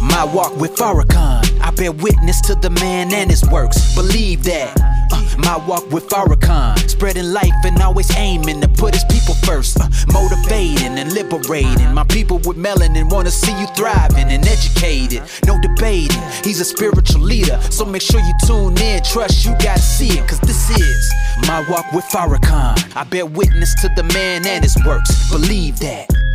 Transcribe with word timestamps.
My 0.00 0.24
walk 0.24 0.56
with 0.56 0.74
Farrakhan, 0.76 1.60
I 1.60 1.70
bear 1.72 1.92
witness 1.92 2.40
to 2.42 2.54
the 2.54 2.70
man 2.70 3.12
and 3.12 3.30
his 3.30 3.44
works. 3.50 3.94
Believe 3.94 4.44
that. 4.44 4.74
Uh, 5.12 5.20
my 5.38 5.56
walk 5.66 5.90
with 5.90 6.08
Farrakhan, 6.08 6.78
spreading 6.88 7.32
life 7.32 7.52
and 7.64 7.78
always 7.82 8.10
aiming 8.16 8.62
to 8.62 8.68
put 8.68 8.94
his 8.94 9.04
people 9.04 9.34
first. 9.44 9.78
Uh, 9.78 9.88
motivating 10.12 10.98
and 10.98 11.12
liberating. 11.12 11.92
My 11.92 12.04
people 12.04 12.38
with 12.38 12.56
melanin 12.56 13.10
wanna 13.10 13.30
see 13.30 13.52
you 13.60 13.66
thriving 13.68 14.28
and 14.28 14.46
educated. 14.46 15.22
No 15.46 15.60
debating, 15.60 16.22
he's 16.44 16.60
a 16.60 16.64
spiritual 16.64 17.20
leader. 17.20 17.60
So 17.70 17.84
make 17.84 18.02
sure 18.02 18.20
you 18.20 18.34
tune 18.46 18.78
in, 18.78 19.02
trust 19.02 19.44
you 19.44 19.52
gotta 19.58 19.80
see 19.82 20.18
it. 20.18 20.26
Cause 20.26 20.40
this 20.40 20.70
is 20.70 21.12
my 21.46 21.64
walk 21.68 21.92
with 21.92 22.04
Farrakhan. 22.06 22.96
I 22.96 23.04
bear 23.04 23.26
witness 23.26 23.74
to 23.82 23.88
the 23.96 24.04
man 24.14 24.46
and 24.46 24.64
his 24.64 24.76
works. 24.86 25.30
Believe 25.30 25.78
that. 25.80 26.29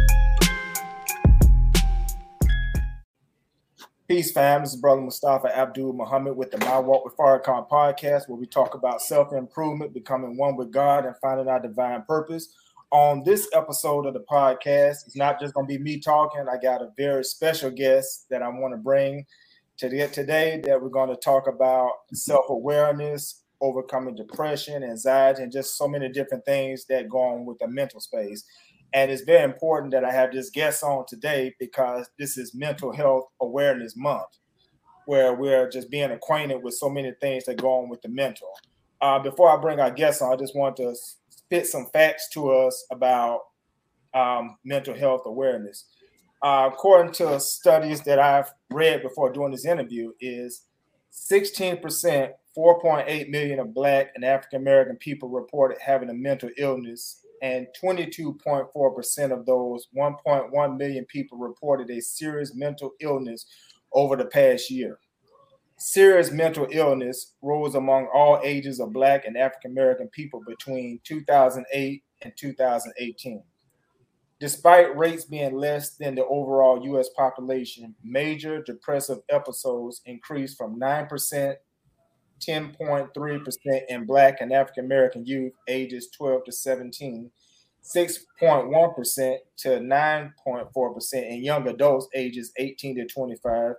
Peace, 4.08 4.32
fam. 4.32 4.62
This 4.62 4.76
is 4.76 4.80
Brother 4.80 5.02
Mustafa 5.02 5.48
Abdul 5.58 5.94
Muhammad 5.94 6.38
with 6.38 6.52
the 6.52 6.60
My 6.60 6.78
Walk 6.78 7.06
with 7.06 7.18
Farrakhan 7.18 7.68
podcast, 7.68 8.30
where 8.30 8.38
we 8.38 8.46
talk 8.46 8.76
about 8.76 9.02
self 9.02 9.34
improvement, 9.34 9.96
becoming 9.96 10.38
one 10.38 10.56
with 10.56 10.70
God, 10.70 11.08
and 11.08 11.16
finding 11.24 11.48
our 11.48 11.60
divine 11.60 12.04
purpose. 12.04 12.50
On 12.92 13.24
this 13.24 13.50
episode 13.52 14.06
of 14.06 14.14
the 14.14 14.20
podcast, 14.20 15.08
it's 15.08 15.16
not 15.16 15.40
just 15.40 15.56
going 15.56 15.68
to 15.68 15.76
be 15.76 15.84
me 15.84 16.00
talking. 16.00 16.46
I 16.48 16.58
got 16.62 16.84
a 16.84 16.92
very 16.96 17.24
special 17.24 17.72
guest 17.72 18.28
that 18.30 18.44
I 18.44 18.50
want 18.50 18.76
to 18.76 18.78
bring 18.78 19.26
to 19.78 19.90
the, 19.90 20.08
today 20.10 20.62
that 20.68 20.80
we're 20.80 20.90
going 20.90 21.10
to 21.10 21.16
talk 21.16 21.48
about 21.48 21.90
self 22.14 22.46
awareness, 22.50 23.42
overcoming 23.60 24.14
depression, 24.14 24.84
anxiety, 24.84 25.42
and 25.42 25.52
just 25.52 25.80
so 25.80 25.88
many 25.88 26.10
different 26.10 26.46
things 26.46 26.86
that 26.90 27.10
go 27.10 27.22
on 27.22 27.48
with 27.48 27.58
the 27.58 27.68
mental 27.68 28.00
space. 28.00 28.44
And 28.96 29.12
it's 29.12 29.24
very 29.24 29.44
important 29.44 29.92
that 29.92 30.06
I 30.06 30.12
have 30.12 30.32
this 30.32 30.50
guest 30.50 30.82
on 30.82 31.06
today 31.06 31.54
because 31.60 32.10
this 32.18 32.38
is 32.38 32.56
Mental 32.56 32.94
Health 32.94 33.26
Awareness 33.42 33.98
Month, 33.98 34.40
where 35.06 35.34
we're 35.34 35.70
just 35.70 35.92
being 35.92 36.12
acquainted 36.12 36.64
with 36.64 36.76
so 36.76 36.90
many 36.90 37.12
things 37.20 37.44
that 37.44 37.62
go 37.62 37.74
on 37.74 37.90
with 37.90 38.02
the 38.02 38.08
mental. 38.08 38.48
Uh, 39.02 39.20
before 39.20 39.50
I 39.50 39.60
bring 39.60 39.82
our 39.82 39.92
guest 39.92 40.22
on, 40.22 40.32
I 40.32 40.38
just 40.38 40.56
want 40.56 40.78
to 40.78 40.96
spit 41.28 41.68
some 41.68 41.88
facts 41.92 42.30
to 42.30 42.50
us 42.50 42.86
about 42.90 43.42
um, 44.14 44.56
mental 44.64 44.96
health 44.96 45.24
awareness. 45.26 45.84
Uh, 46.42 46.70
according 46.72 47.12
to 47.16 47.38
studies 47.42 48.00
that 48.04 48.18
I've 48.18 48.50
read 48.72 49.02
before 49.02 49.30
doing 49.34 49.52
this 49.52 49.66
interview, 49.66 50.14
is 50.22 50.62
16%, 51.12 51.82
4.8 52.58 53.30
million 53.30 53.60
of 53.60 53.74
Black 53.74 54.14
and 54.16 54.24
African 54.24 54.62
American 54.62 54.96
people 54.96 55.28
reported 55.28 55.80
having 55.82 56.10
a 56.10 56.14
mental 56.14 56.50
illness 56.58 57.25
and 57.46 57.68
22.4% 57.80 59.32
of 59.32 59.46
those 59.46 59.88
1.1 59.96 60.78
million 60.80 61.06
people 61.06 61.38
reported 61.38 61.92
a 61.92 62.02
serious 62.02 62.56
mental 62.56 62.94
illness 63.02 63.46
over 63.94 64.16
the 64.16 64.26
past 64.26 64.72
year. 64.72 64.98
Serious 65.78 66.32
mental 66.32 66.68
illness 66.72 67.34
rose 67.44 67.76
among 67.76 68.08
all 68.12 68.42
ages 68.44 68.80
of 68.80 68.94
Black 68.94 69.26
and 69.26 69.38
African 69.38 69.70
American 69.70 70.08
people 70.08 70.42
between 70.48 71.00
2008 71.04 72.04
and 72.24 72.34
2018. 72.36 73.44
Despite 74.40 74.98
rates 74.98 75.26
being 75.26 75.56
less 75.56 75.98
than 75.98 76.16
the 76.16 76.26
overall 76.26 76.84
US 76.84 77.10
population, 77.16 77.94
major 78.04 78.64
depressive 78.64 79.20
episodes 79.30 80.02
increased 80.06 80.58
from 80.58 80.80
9% 80.80 81.56
10.3% 82.40 83.82
in 83.90 84.06
Black 84.06 84.42
and 84.42 84.54
African 84.54 84.86
American 84.86 85.26
youth 85.26 85.54
ages 85.68 86.10
12 86.16 86.46
to 86.46 86.52
17, 86.52 87.32
6.1% 87.84 89.38
to 89.58 89.70
9.4% 89.70 91.14
in 91.14 91.44
young 91.44 91.68
adults 91.68 92.08
ages 92.16 92.52
18 92.58 92.96
to 92.96 93.06
25, 93.06 93.74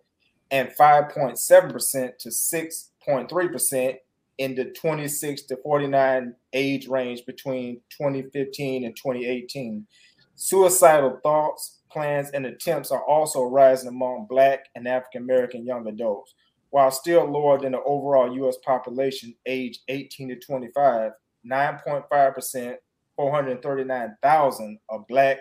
and 0.51 0.71
5.7% 0.79 2.19
to 2.19 2.29
6.3% 2.29 3.97
in 4.39 4.55
the 4.55 4.67
26 4.67 5.43
to 5.43 5.57
49 5.57 6.35
age 6.53 6.89
range 6.89 7.25
between 7.27 7.81
2015 7.91 8.85
and 8.85 8.95
2018. 8.97 9.87
Suicidal 10.35 11.19
thoughts, 11.23 11.81
plans, 11.91 12.31
and 12.31 12.45
attempts 12.45 12.91
are 12.91 13.03
also 13.05 13.43
rising 13.43 13.89
among 13.89 14.27
Black 14.29 14.67
and 14.75 14.87
African 14.87 15.23
American 15.23 15.65
young 15.65 15.87
adults. 15.89 16.35
While 16.71 16.91
still 16.91 17.25
lower 17.31 17.59
than 17.59 17.73
the 17.73 17.83
overall 17.83 18.35
U.S. 18.37 18.57
population 18.65 19.35
age 19.47 19.81
18 19.89 20.29
to 20.29 20.37
25, 20.37 21.13
9.5%, 21.51 22.75
439,000 23.17 24.79
of 24.91 25.07
Black 25.07 25.39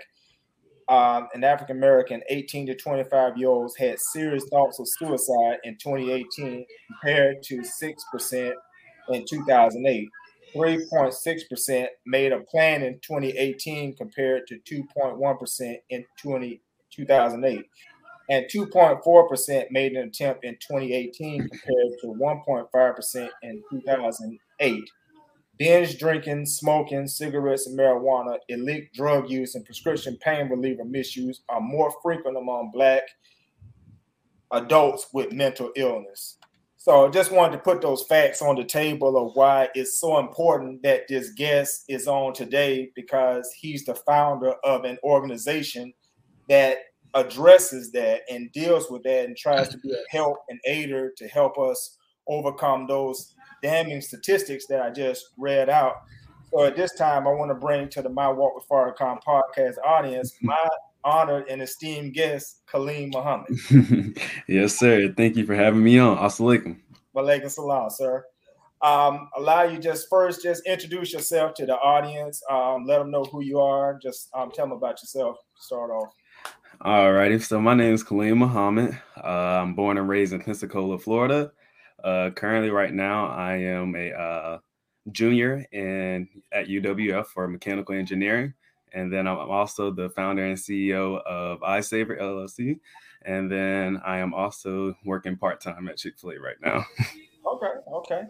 um, 0.88 1.28
and 1.34 1.44
African 1.44 1.78
American 1.78 2.22
18 2.30 2.68
to 2.68 2.75
25 2.75 3.38
year 3.38 3.50
olds 3.50 3.75
had 3.75 4.00
serious 4.00 4.46
thoughts 4.50 4.80
of 4.80 4.88
suicide 4.88 5.58
in 5.63 5.78
2018 5.78 6.66
compared 6.88 7.42
to 7.44 7.62
6% 7.62 8.53
in 9.09 9.25
2008. 9.28 10.09
3.6% 10.56 11.88
made 12.06 12.31
a 12.31 12.40
plan 12.42 12.84
in 12.84 12.94
2018 13.02 13.96
compared 13.97 14.47
to 14.47 14.59
2.1% 14.59 15.75
in 15.90 16.06
20, 16.22 16.62
2008 16.92 17.66
and 18.30 18.46
2.4% 18.53 19.66
made 19.72 19.94
an 19.94 20.08
attempt 20.08 20.44
in 20.44 20.53
2018 20.56 21.50
compared 21.50 21.91
to 22.02 22.08
1.5% 22.08 23.30
in 23.44 23.63
2008. 23.72 24.84
Binge 25.58 25.97
drinking, 25.97 26.46
smoking, 26.46 27.08
cigarettes, 27.08 27.68
and 27.68 27.80
marijuana, 27.80 28.38
illicit 28.50 28.91
drug 28.94 29.30
use, 29.30 29.56
and 29.56 29.63
prescription 29.63 30.18
pain 30.22 30.50
reliever 30.50 30.84
misuse 30.84 31.41
are 31.47 31.62
more 31.62 31.94
frequent 32.03 32.38
among 32.38 32.72
Black 32.74 33.03
adults 34.52 35.07
with 35.13 35.31
mental 35.31 35.72
illness. 35.75 36.38
So, 36.78 37.07
I 37.07 37.09
just 37.09 37.31
wanted 37.31 37.53
to 37.53 37.63
put 37.63 37.81
those 37.81 38.06
facts 38.06 38.42
on 38.42 38.56
the 38.56 38.63
table 38.66 39.18
of 39.18 39.36
why 39.36 39.69
it's 39.74 40.00
so 40.00 40.19
important 40.19 40.84
that 40.84 41.07
this 41.07 41.31
guest 41.31 41.86
is 41.88 42.07
on 42.07 42.34
today 42.34 42.92
because 42.94 43.50
he's 43.57 43.86
the 43.86 43.96
founder 43.96 44.53
of 44.63 44.84
an 44.84 44.97
organization 45.03 45.94
that 46.50 46.78
addresses 47.16 47.92
that 47.94 48.22
and 48.30 48.52
deals 48.52 48.92
with 48.92 49.03
that 49.03 49.26
and 49.26 49.36
tries 49.36 49.70
to 49.70 49.78
be 49.78 49.92
a 49.92 49.98
help 50.09 50.38
and 50.50 50.59
aider 50.66 51.12
to 51.18 51.28
help 51.28 51.58
us 51.58 51.98
overcome 52.28 52.86
those 52.88 53.34
damning 53.64 54.02
statistics 54.02 54.68
that 54.68 54.81
I 54.81 54.92
just 54.92 55.30
read 55.38 55.70
out. 55.70 55.96
So 56.52 56.64
at 56.64 56.75
this 56.75 56.94
time, 56.94 57.28
I 57.28 57.31
want 57.31 57.50
to 57.52 57.56
bring 57.56 57.90
to 57.90 58.02
the 58.02 58.09
My 58.09 58.30
Walk 58.30 58.56
with 58.56 58.68
Farrakhan 58.68 59.20
podcast 59.24 59.75
audience 59.86 60.36
my 60.42 60.68
honored 61.04 61.48
and 61.50 61.62
esteemed 61.62 62.14
guest, 62.14 62.62
Kaleem 62.68 63.14
Muhammad. 63.14 64.18
yes, 64.48 64.78
sir. 64.78 65.14
Thank 65.16 65.38
you 65.38 65.46
for 65.46 65.56
having 65.56 65.84
me 65.84 66.00
on. 66.00 66.18
Assalamualaikum. 66.18 66.78
Walaikum 67.16 67.50
salam, 67.50 67.90
sir. 67.90 68.25
Um, 68.81 69.30
allow 69.38 69.64
you 69.64 69.80
just 69.80 70.09
first 70.09 70.44
just 70.44 70.66
introduce 70.66 71.14
yourself 71.14 71.54
to 71.56 71.66
the 71.66 71.75
audience. 71.75 72.42
Um, 72.50 72.86
let 72.86 73.00
them 73.00 73.09
know 73.09 73.24
who 73.24 73.42
you 73.42 73.59
are. 73.59 73.98
Just 74.02 74.30
um, 74.34 74.52
tell 74.52 74.66
them 74.66 74.78
about 74.78 75.02
yourself. 75.02 75.38
Start 75.58 75.92
off. 75.92 76.09
All 76.81 77.12
righty. 77.13 77.40
So 77.40 77.59
my 77.62 77.74
name 77.74 77.94
is 77.94 78.03
Kaleem 78.03 78.38
Muhammad. 78.38 79.00
Uh, 79.18 79.62
I'm 79.62 79.75
born 79.75 79.97
and 79.97 80.09
raised 80.09 80.34
in 80.34 80.41
Pensacola, 80.41 81.00
Florida. 81.00 81.52
Uh, 82.03 82.31
currently, 82.31 82.69
right 82.69 82.94
now, 82.94 83.28
I 83.28 83.56
am 83.56 83.96
a 83.96 84.12
uh, 84.12 84.59
junior 85.12 85.66
in 85.72 86.28
at 86.52 86.68
UWF 86.68 87.28
for 87.28 87.47
mechanical 87.47 87.96
engineering, 87.96 88.53
and 88.94 89.12
then 89.12 89.25
I'm 89.25 89.38
also 89.38 89.90
the 89.90 90.09
founder 90.09 90.44
and 90.46 90.58
CEO 90.58 91.22
of 91.24 91.62
iSaver 91.62 92.19
LLC, 92.19 92.80
and 93.24 93.50
then 93.50 94.02
I 94.06 94.18
am 94.18 94.34
also 94.34 94.96
working 95.06 95.38
part 95.38 95.62
time 95.62 95.88
at 95.88 95.97
Chick 95.97 96.19
Fil 96.19 96.31
A 96.31 96.40
right 96.40 96.57
now. 96.62 96.86
okay. 97.47 97.72
Okay. 97.94 98.22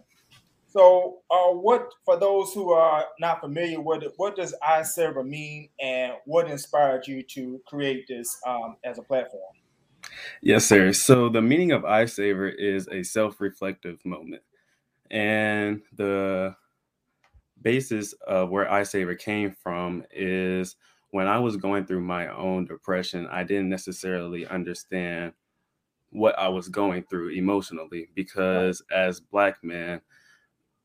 So, 0.76 1.22
uh, 1.32 1.54
what 1.54 1.94
for 2.04 2.20
those 2.20 2.52
who 2.54 2.72
are 2.72 3.06
not 3.20 3.40
familiar 3.40 3.80
with 3.80 4.04
it, 4.04 4.14
what 4.18 4.36
does 4.36 4.54
iSaver 4.62 5.26
mean, 5.26 5.70
and 5.80 6.14
what 6.26 6.50
inspired 6.50 7.08
you 7.08 7.24
to 7.24 7.62
create 7.66 8.06
this 8.10 8.38
um, 8.46 8.76
as 8.84 8.98
a 8.98 9.02
platform? 9.02 9.42
Yes, 10.42 10.66
sir. 10.66 10.92
So 10.92 11.30
the 11.30 11.42
meaning 11.42 11.72
of 11.72 11.84
iSaver 11.84 12.54
is 12.54 12.90
a 12.90 13.04
self-reflective 13.04 14.04
moment, 14.06 14.42
and 15.10 15.82
the 15.96 16.56
basis 17.62 18.14
of 18.28 18.50
where 18.50 18.66
iSaver 18.66 19.18
came 19.18 19.56
from 19.64 20.04
is 20.12 20.76
when 21.12 21.28
I 21.28 21.40
was 21.40 21.56
going 21.56 21.86
through 21.86 22.02
my 22.02 22.28
own 22.28 22.66
depression, 22.66 23.28
I 23.32 23.46
didn't 23.46 23.70
necessarily 23.70 24.46
understand 24.46 25.32
what 26.10 26.38
I 26.38 26.50
was 26.50 26.68
going 26.68 27.04
through 27.04 27.30
emotionally 27.30 28.10
because 28.14 28.84
as 28.92 29.22
black 29.22 29.64
men 29.64 30.02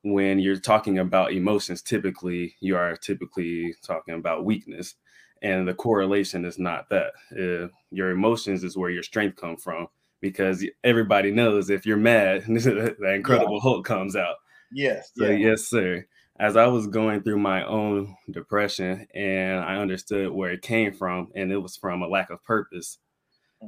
when 0.02 0.38
you're 0.38 0.58
talking 0.58 0.98
about 0.98 1.32
emotions, 1.32 1.82
typically 1.82 2.56
you 2.60 2.76
are 2.76 2.96
typically 2.96 3.74
talking 3.82 4.14
about 4.14 4.44
weakness, 4.44 4.94
and 5.42 5.66
the 5.66 5.74
correlation 5.74 6.44
is 6.44 6.58
not 6.58 6.88
that. 6.90 7.12
Uh, 7.32 7.68
your 7.90 8.10
emotions 8.10 8.64
is 8.64 8.76
where 8.76 8.90
your 8.90 9.02
strength 9.02 9.36
come 9.36 9.56
from, 9.56 9.88
because 10.20 10.64
everybody 10.84 11.30
knows 11.30 11.70
if 11.70 11.86
you're 11.86 11.96
mad, 11.96 12.44
the 12.46 13.12
Incredible 13.14 13.56
yeah. 13.56 13.62
Hulk 13.62 13.84
comes 13.84 14.16
out. 14.16 14.36
Yes. 14.72 15.10
So 15.16 15.24
yeah. 15.24 15.48
yes, 15.50 15.62
sir. 15.68 16.06
As 16.38 16.56
I 16.56 16.66
was 16.68 16.86
going 16.86 17.22
through 17.22 17.38
my 17.38 17.66
own 17.66 18.16
depression, 18.30 19.06
and 19.14 19.60
I 19.60 19.76
understood 19.76 20.32
where 20.32 20.52
it 20.52 20.62
came 20.62 20.92
from, 20.94 21.28
and 21.34 21.52
it 21.52 21.58
was 21.58 21.76
from 21.76 22.00
a 22.00 22.08
lack 22.08 22.30
of 22.30 22.42
purpose. 22.44 22.98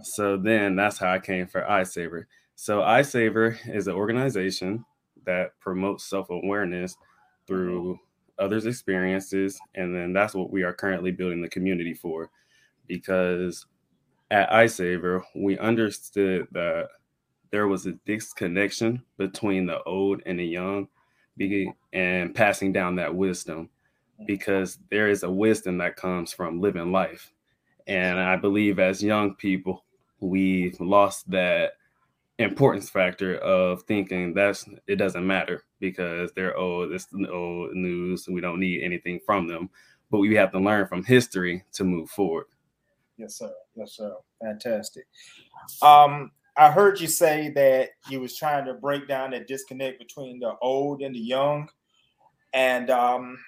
So 0.05 0.39
then 0.39 0.75
that's 0.75 0.97
how 0.97 1.13
I 1.13 1.19
came 1.19 1.47
for 1.47 1.61
iSaver. 1.63 2.25
So 2.55 2.81
iSaver 2.81 3.59
is 3.69 3.89
an 3.89 3.95
organization 3.95 4.87
that 5.25 5.59
promotes 5.61 6.05
self-awareness 6.05 6.97
through 7.47 7.99
others' 8.39 8.67
experiences, 8.67 9.59
and 9.75 9.95
then 9.95 10.13
that's 10.13 10.35
what 10.35 10.51
we 10.51 10.63
are 10.63 10.73
currently 10.73 11.11
building 11.11 11.43
the 11.43 11.49
community 11.49 11.95
for. 11.95 12.31
Because 12.87 13.67
at 14.31 14.51
iSaver, 14.51 15.23
we 15.35 15.59
understood 15.59 16.47
that 16.53 16.89
there 17.51 17.69
was 17.69 17.87
a 17.87 17.93
disconnection 18.07 19.03
between 19.19 19.67
the 19.67 19.83
old 19.85 20.23
and 20.27 20.39
the 20.39 20.47
young, 20.47 20.89
and 21.93 22.35
passing 22.35 22.73
down 22.73 22.97
that 22.97 23.15
wisdom, 23.15 23.71
because 24.27 24.79
there 24.91 25.09
is 25.09 25.23
a 25.23 25.31
wisdom 25.31 25.79
that 25.79 25.97
comes 25.97 26.33
from 26.33 26.61
living 26.61 26.93
life 26.93 27.33
and 27.87 28.19
I 28.21 28.37
believe 28.37 28.79
as 28.79 29.03
young 29.03 29.35
people, 29.35 29.85
we've 30.21 30.81
lost 30.81 31.31
that 31.31 31.73
importance 32.43 32.91
factor 32.91 33.37
of 33.39 33.83
thinking 33.85 34.35
that's 34.35 34.69
it 34.87 34.97
doesn't 34.97 35.27
matter 35.27 35.65
because 35.81 36.33
they're 36.33 36.57
old, 36.57 36.93
it's 36.93 37.09
old 37.31 37.75
news, 37.75 38.29
we 38.29 38.41
don't 38.41 38.61
need 38.61 38.83
anything 38.83 39.21
from 39.25 39.47
them. 39.47 39.71
But 40.11 40.19
we 40.19 40.35
have 40.35 40.53
to 40.53 40.59
learn 40.59 40.87
from 40.87 41.05
history 41.05 41.65
to 41.73 41.85
move 41.85 42.11
forward. 42.11 42.47
Yes, 43.17 43.39
sir. 43.39 43.53
Yes, 43.75 43.97
sir. 43.97 44.15
Fantastic. 44.43 45.05
Um, 45.81 46.33
I 46.57 46.71
heard 46.71 47.01
you 47.01 47.07
say 47.07 47.51
that 47.51 47.91
you 48.11 48.21
was 48.21 48.37
trying 48.37 48.67
to 48.67 48.75
break 48.75 49.09
down 49.09 49.31
that 49.31 49.49
disconnect 49.49 49.99
between 49.99 50.39
the 50.39 50.55
old 50.61 51.01
and 51.01 51.15
the 51.15 51.21
young. 51.21 51.69
And 52.53 52.91
um, 52.91 53.39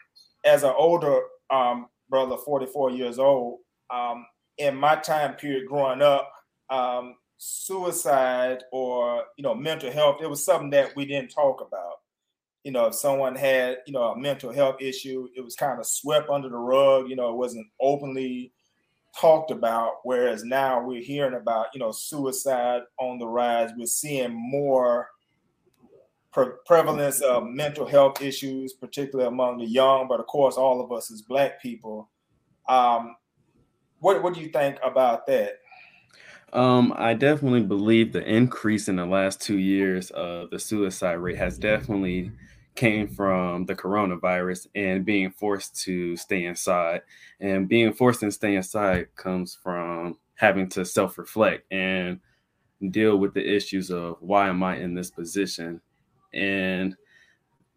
as 0.44 0.62
an 0.62 0.72
older 0.76 1.20
um, 1.50 1.88
brother, 2.08 2.36
44 2.36 2.92
years 2.92 3.18
old, 3.18 3.60
um, 3.90 4.24
in 4.56 4.76
my 4.76 4.96
time 4.96 5.34
period 5.34 5.66
growing 5.68 6.00
up, 6.00 6.30
um, 6.70 7.16
suicide 7.38 8.62
or 8.72 9.24
you 9.36 9.42
know 9.42 9.54
mental 9.54 9.90
health, 9.90 10.18
it 10.22 10.30
was 10.30 10.44
something 10.44 10.70
that 10.70 10.94
we 10.96 11.06
didn't 11.06 11.30
talk 11.30 11.60
about. 11.60 11.96
You 12.62 12.72
know, 12.72 12.86
if 12.86 12.94
someone 12.94 13.36
had 13.36 13.78
you 13.86 13.92
know 13.92 14.12
a 14.12 14.18
mental 14.18 14.52
health 14.52 14.80
issue, 14.80 15.28
it 15.36 15.42
was 15.42 15.56
kind 15.56 15.78
of 15.78 15.86
swept 15.86 16.30
under 16.30 16.48
the 16.48 16.56
rug. 16.56 17.08
You 17.08 17.16
know, 17.16 17.30
it 17.30 17.36
wasn't 17.36 17.66
openly 17.80 18.52
talked 19.18 19.50
about. 19.50 19.96
Whereas 20.02 20.44
now 20.44 20.82
we're 20.82 21.02
hearing 21.02 21.34
about 21.34 21.66
you 21.74 21.80
know 21.80 21.92
suicide 21.92 22.82
on 22.98 23.18
the 23.18 23.26
rise. 23.26 23.70
We're 23.76 23.86
seeing 23.86 24.32
more 24.32 25.08
pre- 26.32 26.52
prevalence 26.66 27.20
of 27.20 27.46
mental 27.46 27.86
health 27.86 28.20
issues, 28.20 28.72
particularly 28.74 29.28
among 29.28 29.58
the 29.58 29.66
young, 29.66 30.08
but 30.08 30.20
of 30.20 30.26
course, 30.26 30.56
all 30.56 30.82
of 30.82 30.92
us 30.92 31.10
as 31.10 31.22
Black 31.22 31.62
people. 31.62 32.10
Um, 32.68 33.16
what 34.00 34.22
what 34.22 34.34
do 34.34 34.40
you 34.40 34.48
think 34.48 34.78
about 34.82 35.26
that? 35.28 35.54
Um, 36.54 36.94
I 36.96 37.14
definitely 37.14 37.62
believe 37.62 38.12
the 38.12 38.24
increase 38.24 38.86
in 38.86 38.94
the 38.94 39.06
last 39.06 39.42
two 39.42 39.58
years 39.58 40.10
of 40.10 40.50
the 40.50 40.58
suicide 40.60 41.14
rate 41.14 41.36
has 41.36 41.58
definitely 41.58 42.30
came 42.76 43.08
from 43.08 43.66
the 43.66 43.74
coronavirus 43.74 44.68
and 44.76 45.04
being 45.04 45.32
forced 45.32 45.80
to 45.82 46.16
stay 46.16 46.44
inside. 46.44 47.02
And 47.40 47.68
being 47.68 47.92
forced 47.92 48.20
to 48.20 48.30
stay 48.30 48.54
inside 48.54 49.08
comes 49.16 49.58
from 49.60 50.16
having 50.36 50.68
to 50.70 50.84
self-reflect 50.84 51.72
and 51.72 52.20
deal 52.90 53.16
with 53.16 53.34
the 53.34 53.44
issues 53.44 53.90
of 53.90 54.16
why 54.20 54.48
am 54.48 54.62
I 54.62 54.76
in 54.76 54.94
this 54.94 55.10
position? 55.10 55.80
And 56.32 56.94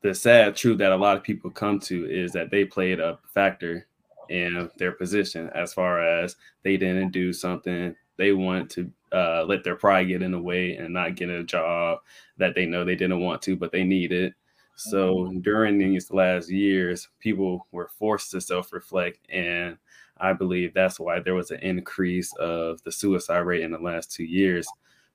the 0.04 0.14
sad 0.14 0.56
truth 0.56 0.78
that 0.78 0.92
a 0.92 0.98
lot 0.98 1.18
of 1.18 1.24
people 1.24 1.50
come 1.50 1.80
to 1.80 2.06
is 2.06 2.32
that 2.34 2.52
they 2.52 2.64
played 2.64 3.00
a 3.00 3.18
factor 3.34 3.88
in 4.30 4.70
their 4.78 4.92
position 4.92 5.50
as 5.56 5.74
far 5.74 6.00
as 6.04 6.36
they 6.64 6.78
didn't 6.78 7.10
do 7.10 7.34
something 7.34 7.96
they 8.18 8.34
want 8.34 8.70
to 8.70 8.92
uh, 9.14 9.44
let 9.48 9.64
their 9.64 9.76
pride 9.76 10.06
get 10.06 10.22
in 10.22 10.32
the 10.32 10.42
way 10.42 10.76
and 10.76 10.94
not 10.94 11.16
get 11.16 11.30
a 11.30 11.44
job 11.44 12.00
that 12.38 12.56
they 12.56 12.66
know 12.66 12.84
they 12.84 12.96
didn't 12.96 13.22
want 13.22 13.42
to 13.42 13.56
but 13.56 13.72
they 13.72 13.84
needed 13.84 14.34
so 14.76 15.16
mm-hmm. 15.16 15.40
during 15.40 15.78
these 15.78 16.12
last 16.12 16.50
years 16.50 17.08
people 17.20 17.66
were 17.72 17.90
forced 17.98 18.32
to 18.32 18.42
self-reflect 18.42 19.20
and 19.30 19.78
i 20.18 20.34
believe 20.34 20.74
that's 20.74 21.00
why 21.00 21.20
there 21.20 21.36
was 21.36 21.52
an 21.52 21.60
increase 21.62 22.34
of 22.36 22.82
the 22.84 22.92
suicide 22.92 23.40
rate 23.40 23.62
in 23.62 23.72
the 23.72 23.78
last 23.78 24.12
two 24.12 24.26
years 24.26 24.68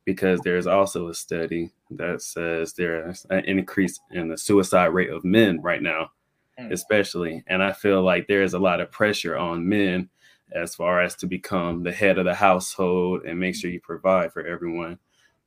because 0.04 0.40
there's 0.40 0.66
also 0.66 1.08
a 1.08 1.14
study 1.14 1.70
that 1.90 2.22
says 2.22 2.72
there's 2.72 3.26
an 3.31 3.44
increase 3.44 4.00
in 4.10 4.28
the 4.28 4.38
suicide 4.38 4.87
rate 4.87 5.10
of 5.10 5.25
men 5.25 5.60
right 5.60 5.82
now 5.82 6.10
mm. 6.58 6.72
especially. 6.72 7.43
And 7.46 7.62
I 7.62 7.72
feel 7.72 8.02
like 8.02 8.26
there 8.26 8.43
is 8.43 8.54
a 8.54 8.58
lot 8.58 8.81
of 8.81 8.90
pressure 8.90 9.37
on 9.37 9.69
men 9.69 10.08
as 10.54 10.75
far 10.75 11.02
as 11.02 11.14
to 11.16 11.26
become 11.26 11.82
the 11.82 11.93
head 11.93 12.19
of 12.19 12.25
the 12.25 12.34
household 12.34 13.22
and 13.25 13.38
make 13.38 13.54
sure 13.54 13.70
you 13.70 13.81
provide 13.81 14.32
for 14.32 14.46
everyone. 14.46 14.99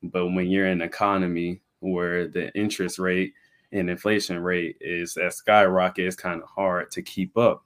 But 0.04 0.28
when 0.28 0.48
you're 0.48 0.68
in 0.68 0.81
an 0.81 0.88
economy 0.88 1.62
where 1.80 2.28
the 2.28 2.54
interest 2.54 3.00
rate 3.00 3.34
and 3.72 3.90
inflation 3.90 4.40
rate 4.40 4.78
is 4.81 5.18
at 5.18 5.34
skyrocket, 5.34 6.06
it's 6.06 6.16
kind 6.16 6.42
of 6.42 6.50
hard 6.50 6.92
to 6.92 7.02
keep 7.02 7.38
up 7.38 7.63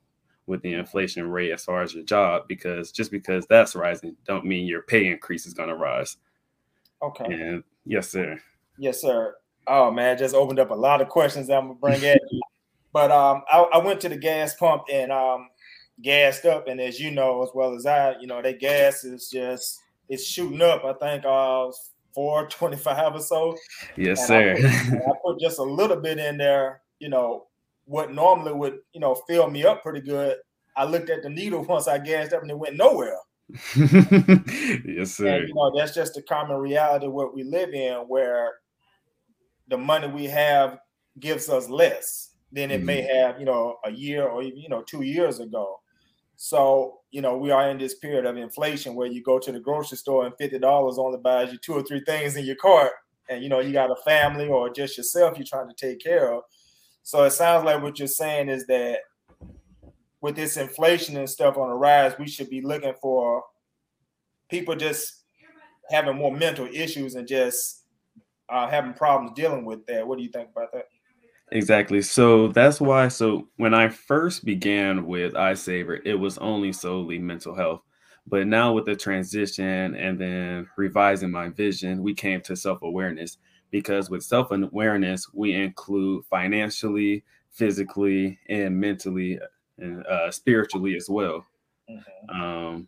with 0.47 0.62
the 0.63 0.74
inflation 0.74 1.30
rate 1.30 1.51
as 1.51 1.63
far 1.63 1.83
as 1.83 1.94
your 1.94 2.03
job 2.03 2.47
because 2.47 2.91
just 2.91 3.12
because 3.12 3.45
that's 3.47 3.75
rising 3.75 4.15
don't 4.25 4.45
mean 4.45 4.65
your 4.65 4.81
pay 4.81 5.07
increase 5.07 5.45
is 5.45 5.53
going 5.53 5.69
to 5.69 5.75
rise. 5.75 6.18
Okay. 7.01 7.25
And 7.25 7.63
yes, 7.86 8.09
sir. 8.09 8.39
Yes, 8.77 9.01
sir. 9.01 9.36
Oh 9.68 9.91
man, 9.91 10.18
just 10.18 10.33
opened 10.33 10.59
up 10.59 10.71
a 10.71 10.75
lot 10.75 11.01
of 11.01 11.09
questions 11.09 11.47
that 11.47 11.57
I'm 11.57 11.68
gonna 11.68 11.80
bring 11.80 12.03
at 12.03 12.19
you. 12.31 12.41
But 12.91 13.12
um, 13.12 13.44
I, 13.47 13.59
I, 13.59 13.77
went 13.86 14.01
to 14.01 14.09
the 14.09 14.18
gas 14.18 14.56
pump 14.56 14.86
and 14.91 15.12
um, 15.12 15.50
gassed 16.01 16.46
up, 16.46 16.68
and 16.68 16.80
as 16.80 17.00
you 17.00 17.12
know 17.12 17.44
as 17.44 17.50
well 17.54 17.75
as 17.75 17.86
I, 17.86 18.16
you 18.19 18.28
know, 18.28 18.42
that 18.42 18.60
gas 18.60 19.04
is 19.04 19.30
just 19.30 19.80
it's 20.07 20.25
shooting 20.25 20.62
up. 20.62 20.84
I 20.86 20.94
think 20.94 21.25
uh, 21.25 21.72
four 22.13 22.48
twenty 22.50 22.78
five 22.78 23.13
or 23.13 23.22
so. 23.22 23.56
Yes, 23.96 24.28
sir. 24.28 24.54
I 24.54 24.90
put, 24.90 25.01
I 25.07 25.12
put 25.24 25.40
just 25.40 25.60
a 25.60 25.63
little 25.63 25.98
bit 25.98 26.18
in 26.18 26.38
there. 26.38 26.81
You 27.00 27.10
know, 27.10 27.48
what 27.86 28.13
normally 28.13 28.54
would 28.54 28.80
you 28.94 29.00
know 29.00 29.16
fill 29.28 29.50
me 29.50 29.66
up 29.66 29.84
pretty 29.84 30.01
good. 30.01 30.38
I 30.75 30.86
looked 30.86 31.10
at 31.10 31.24
the 31.24 31.30
needle 31.30 31.63
once 31.68 31.88
I 31.88 31.98
gassed 31.98 32.34
up, 32.34 32.42
and 32.42 32.51
it 32.51 32.57
went 32.57 32.78
nowhere. 32.78 33.18
yes, 33.75 35.16
sir. 35.16 35.28
And, 35.28 35.48
you 35.48 35.54
know, 35.56 35.74
that's 35.75 35.96
just 35.96 36.13
the 36.13 36.22
common 36.22 36.57
reality 36.57 37.07
of 37.07 37.13
what 37.13 37.34
we 37.34 37.44
live 37.44 37.74
in, 37.74 37.96
where 38.07 38.51
the 39.69 39.78
money 39.78 40.07
we 40.07 40.25
have 40.25 40.80
gives 41.19 41.50
us 41.50 41.68
less 41.68 42.30
than 42.51 42.72
it 42.72 42.78
mm-hmm. 42.78 42.86
may 42.86 43.01
have, 43.01 43.40
you 43.40 43.46
know, 43.46 43.78
a 43.86 43.92
year 43.92 44.28
or 44.28 44.42
even, 44.44 44.60
you 44.60 44.69
know, 44.69 44.84
two 44.84 45.01
years 45.01 45.40
ago. 45.40 45.78
So, 46.41 47.01
you 47.12 47.21
know, 47.21 47.36
we 47.36 47.51
are 47.51 47.69
in 47.69 47.77
this 47.77 47.95
period 47.95 48.25
of 48.25 48.38
inflation 48.38 48.95
where 48.95 49.07
you 49.07 49.21
go 49.21 49.39
to 49.39 49.51
the 49.51 49.59
grocery 49.59 49.97
store 49.97 50.25
and 50.25 50.33
$50 50.36 50.97
only 50.97 51.18
buys 51.18 51.51
you 51.51 51.57
two 51.57 51.74
or 51.74 51.83
three 51.83 52.00
things 52.06 52.38
in 52.38 52.45
your 52.45 52.56
cart. 52.56 52.94
And, 53.27 53.43
you 53.43 53.50
know, 53.50 53.60
you 53.60 53.74
got 53.74 53.91
a 53.91 53.96
family 54.05 54.48
or 54.48 54.69
just 54.69 54.96
yourself 54.96 55.38
you're 55.38 55.46
trying 55.46 55.67
to 55.67 55.75
take 55.75 56.01
care 56.01 56.34
of. 56.34 56.43
So 57.03 57.25
it 57.25 57.31
sounds 57.31 57.65
like 57.65 57.84
what 57.84 58.00
you're 58.00 58.08
saying 58.08 58.48
is 58.48 58.65
that 58.67 59.00
with 60.22 60.38
this 60.38 60.55
inflation 60.55 61.17
and 61.17 61.29
stuff 61.29 61.58
on 61.58 61.72
the 61.72 61.75
rise, 61.75 62.13
we 62.17 62.29
should 62.29 62.50
be 62.50 62.62
looking 62.62 62.93
for 63.01 63.43
people 64.50 64.77
just 64.77 65.24
having 65.89 66.15
more 66.15 66.31
mental 66.31 66.69
issues 66.72 67.15
and 67.15 67.27
just 67.27 67.84
uh, 68.48 68.69
having 68.69 68.93
problems 68.93 69.34
dealing 69.36 69.65
with 69.65 69.86
that. 69.88 70.08
What 70.08 70.17
do 70.17 70.24
you 70.24 70.31
think 70.31 70.51
about 70.55 70.72
that? 70.72 70.86
Exactly. 71.51 72.01
So 72.01 72.50
that's 72.50 72.79
why. 72.79 73.08
So 73.08 73.48
when 73.58 73.74
I 73.74 73.89
first 73.89 74.46
began 74.46 75.06
with 75.06 75.34
iSaver, 75.34 76.00
it 76.06 76.15
was 76.15 76.38
only 76.38 76.72
solely 76.72 77.18
mental 77.18 77.56
health. 77.56 77.82
But 78.27 78.46
now 78.46 78.74
with 78.74 78.86
the 78.86 78.96
transition 78.96 79.96
and 79.96 80.20
then 80.20 80.68
revising 80.77 81.32
my 81.32 81.50
vision, 81.50 82.03
we 82.03 82.13
came 82.13 82.41
to 82.41 82.56
self 82.56 82.84
awareness 82.84 83.38
because 83.72 84.10
with 84.10 84.24
self 84.24 84.51
awareness, 84.51 85.27
we 85.34 85.53
include 85.53 86.25
financially, 86.25 87.24
physically, 87.51 88.38
and 88.48 88.79
mentally 88.79 89.39
and 89.79 90.06
uh, 90.06 90.29
spiritually 90.29 90.96
as 90.96 91.10
well. 91.10 91.46
Mm-hmm. 91.89 92.41
Um, 92.41 92.88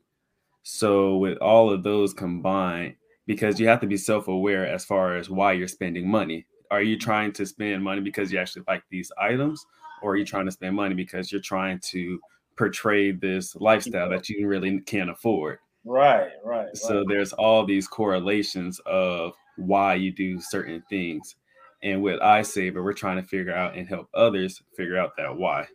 so 0.62 1.18
with 1.18 1.39
all 1.39 1.72
of 1.72 1.82
those 1.82 2.13
combined, 2.13 2.96
because 3.25 3.60
you 3.60 3.68
have 3.68 3.80
to 3.82 3.88
be 3.88 3.98
self 3.98 4.27
aware 4.27 4.68
as 4.68 4.86
far 4.86 5.15
as 5.15 5.30
why 5.32 5.53
you're 5.53 5.68
spending 5.68 6.08
money 6.08 6.46
are 6.72 6.82
you 6.82 6.98
trying 6.98 7.32
to 7.32 7.46
spend 7.46 7.84
money 7.84 8.01
because 8.01 8.32
you 8.32 8.40
actually 8.40 8.63
like 8.68 8.84
these 8.90 9.12
items 9.20 9.66
or 10.01 10.13
are 10.13 10.18
you 10.18 10.25
trying 10.25 10.46
to 10.46 10.51
spend 10.51 10.75
money 10.75 10.96
because 10.96 11.32
you're 11.32 11.42
trying 11.42 11.80
to 11.80 12.20
portray 12.58 13.12
this 13.12 13.56
lifestyle 13.58 14.10
that 14.10 14.28
you 14.30 14.48
really 14.48 14.80
can't 14.82 15.10
afford 15.10 15.60
right 15.86 16.32
right 16.44 16.75
so 16.75 16.98
right. 16.98 17.06
there's 17.08 17.34
all 17.34 17.66
these 17.66 17.88
correlations 17.88 18.80
of 18.86 19.34
why 19.58 19.94
you 19.94 20.12
do 20.12 20.40
certain 20.42 20.84
things 20.90 21.36
and 21.84 22.01
with 22.04 22.20
iSaver, 22.20 22.84
we're 22.84 22.94
trying 22.94 23.22
to 23.22 23.28
figure 23.28 23.56
out 23.56 23.75
and 23.75 23.88
help 23.88 24.08
others 24.13 24.62
figure 24.78 24.98
out 24.98 25.18
that 25.18 25.36
why. 25.36 25.68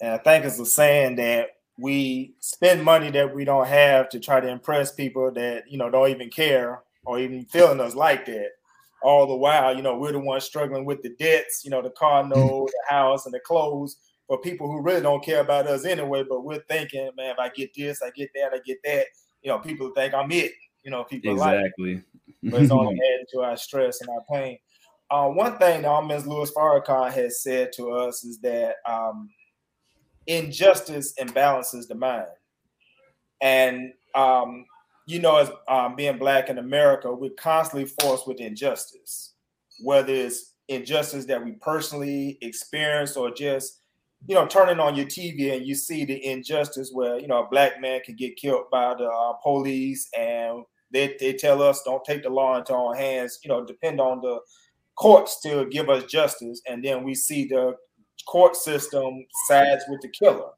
And 0.00 0.12
I 0.12 0.18
think 0.18 0.44
it's 0.44 0.58
a 0.58 0.66
saying 0.66 1.16
that 1.16 1.48
we 1.78 2.34
spend 2.40 2.84
money 2.84 3.10
that 3.10 3.34
we 3.34 3.44
don't 3.44 3.66
have 3.66 4.10
to 4.10 4.20
try 4.20 4.40
to 4.40 4.48
impress 4.48 4.92
people 4.92 5.32
that 5.32 5.64
you 5.70 5.78
know 5.78 5.90
don't 5.90 6.10
even 6.10 6.28
care 6.28 6.82
or 7.06 7.18
even 7.18 7.46
feeling 7.46 7.80
us 7.80 7.94
like 7.94 8.26
that 8.26 8.48
all 9.02 9.26
the 9.26 9.36
while, 9.36 9.74
you 9.74 9.82
know, 9.82 9.96
we're 9.96 10.12
the 10.12 10.18
ones 10.18 10.44
struggling 10.44 10.84
with 10.84 11.02
the 11.02 11.10
debts, 11.18 11.62
you 11.64 11.70
know, 11.70 11.82
the 11.82 11.90
car 11.90 12.26
note, 12.26 12.70
the 12.70 12.94
house, 12.94 13.26
and 13.26 13.34
the 13.34 13.40
clothes 13.40 13.96
for 14.26 14.40
people 14.40 14.66
who 14.66 14.82
really 14.82 15.00
don't 15.00 15.24
care 15.24 15.40
about 15.40 15.66
us 15.66 15.84
anyway. 15.84 16.24
But 16.28 16.44
we're 16.44 16.62
thinking, 16.68 17.10
man, 17.16 17.30
if 17.32 17.38
I 17.38 17.48
get 17.48 17.74
this, 17.74 18.02
I 18.02 18.10
get 18.10 18.30
that, 18.34 18.52
I 18.52 18.58
get 18.64 18.78
that, 18.84 19.06
you 19.42 19.50
know, 19.50 19.58
people 19.58 19.90
think 19.94 20.14
I'm 20.14 20.30
it. 20.32 20.52
You 20.82 20.90
know, 20.90 21.04
people 21.04 21.32
exactly. 21.32 21.94
Like 21.94 22.04
exactly, 22.42 22.50
but 22.50 22.62
it's 22.62 22.70
only 22.70 22.94
adding 23.14 23.26
to 23.32 23.40
our 23.40 23.56
stress 23.56 24.00
and 24.00 24.10
our 24.10 24.22
pain. 24.30 24.58
Uh, 25.10 25.28
one 25.28 25.58
thing 25.58 25.82
that 25.82 26.06
Ms. 26.06 26.26
Louis 26.26 26.50
Farrakhan 26.52 27.12
has 27.12 27.42
said 27.42 27.72
to 27.74 27.90
us 27.90 28.22
is 28.22 28.38
that 28.40 28.76
um, 28.86 29.30
injustice 30.26 31.14
imbalances 31.14 31.88
the 31.88 31.96
mind. 31.96 32.26
And, 33.40 33.92
um, 34.14 34.66
you 35.10 35.18
know, 35.18 35.38
as 35.38 35.50
um, 35.66 35.96
being 35.96 36.18
Black 36.18 36.48
in 36.48 36.58
America, 36.58 37.12
we're 37.12 37.30
constantly 37.30 37.90
forced 38.00 38.28
with 38.28 38.38
injustice, 38.38 39.34
whether 39.82 40.12
it's 40.12 40.54
injustice 40.68 41.24
that 41.24 41.44
we 41.44 41.52
personally 41.52 42.38
experience 42.42 43.16
or 43.16 43.32
just, 43.32 43.80
you 44.28 44.36
know, 44.36 44.46
turning 44.46 44.78
on 44.78 44.94
your 44.94 45.06
TV 45.06 45.56
and 45.56 45.66
you 45.66 45.74
see 45.74 46.04
the 46.04 46.24
injustice 46.24 46.90
where, 46.92 47.18
you 47.18 47.26
know, 47.26 47.42
a 47.44 47.48
Black 47.48 47.80
man 47.80 48.00
can 48.04 48.14
get 48.14 48.36
killed 48.36 48.70
by 48.70 48.94
the 48.94 49.06
uh, 49.06 49.32
police 49.42 50.08
and 50.16 50.62
they, 50.92 51.16
they 51.18 51.32
tell 51.32 51.60
us 51.60 51.82
don't 51.82 52.04
take 52.04 52.22
the 52.22 52.30
law 52.30 52.56
into 52.56 52.72
our 52.72 52.94
hands, 52.94 53.40
you 53.42 53.48
know, 53.48 53.64
depend 53.64 54.00
on 54.00 54.20
the 54.20 54.38
courts 54.94 55.40
to 55.40 55.66
give 55.72 55.90
us 55.90 56.04
justice. 56.04 56.62
And 56.68 56.84
then 56.84 57.02
we 57.02 57.16
see 57.16 57.48
the 57.48 57.74
court 58.28 58.54
system 58.54 59.26
sides 59.48 59.82
with 59.88 60.02
the 60.02 60.08
killer. 60.08 60.50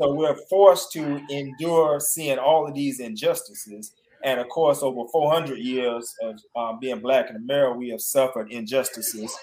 So 0.00 0.14
we're 0.14 0.36
forced 0.48 0.92
to 0.92 1.20
endure 1.28 2.00
seeing 2.00 2.38
all 2.38 2.66
of 2.66 2.72
these 2.72 3.00
injustices. 3.00 3.92
And 4.24 4.40
of 4.40 4.48
course, 4.48 4.82
over 4.82 5.06
400 5.12 5.58
years 5.58 6.14
of 6.22 6.40
um, 6.56 6.78
being 6.80 7.00
Black 7.00 7.28
in 7.28 7.36
America, 7.36 7.76
we 7.76 7.90
have 7.90 8.00
suffered 8.00 8.50
injustices. 8.50 9.36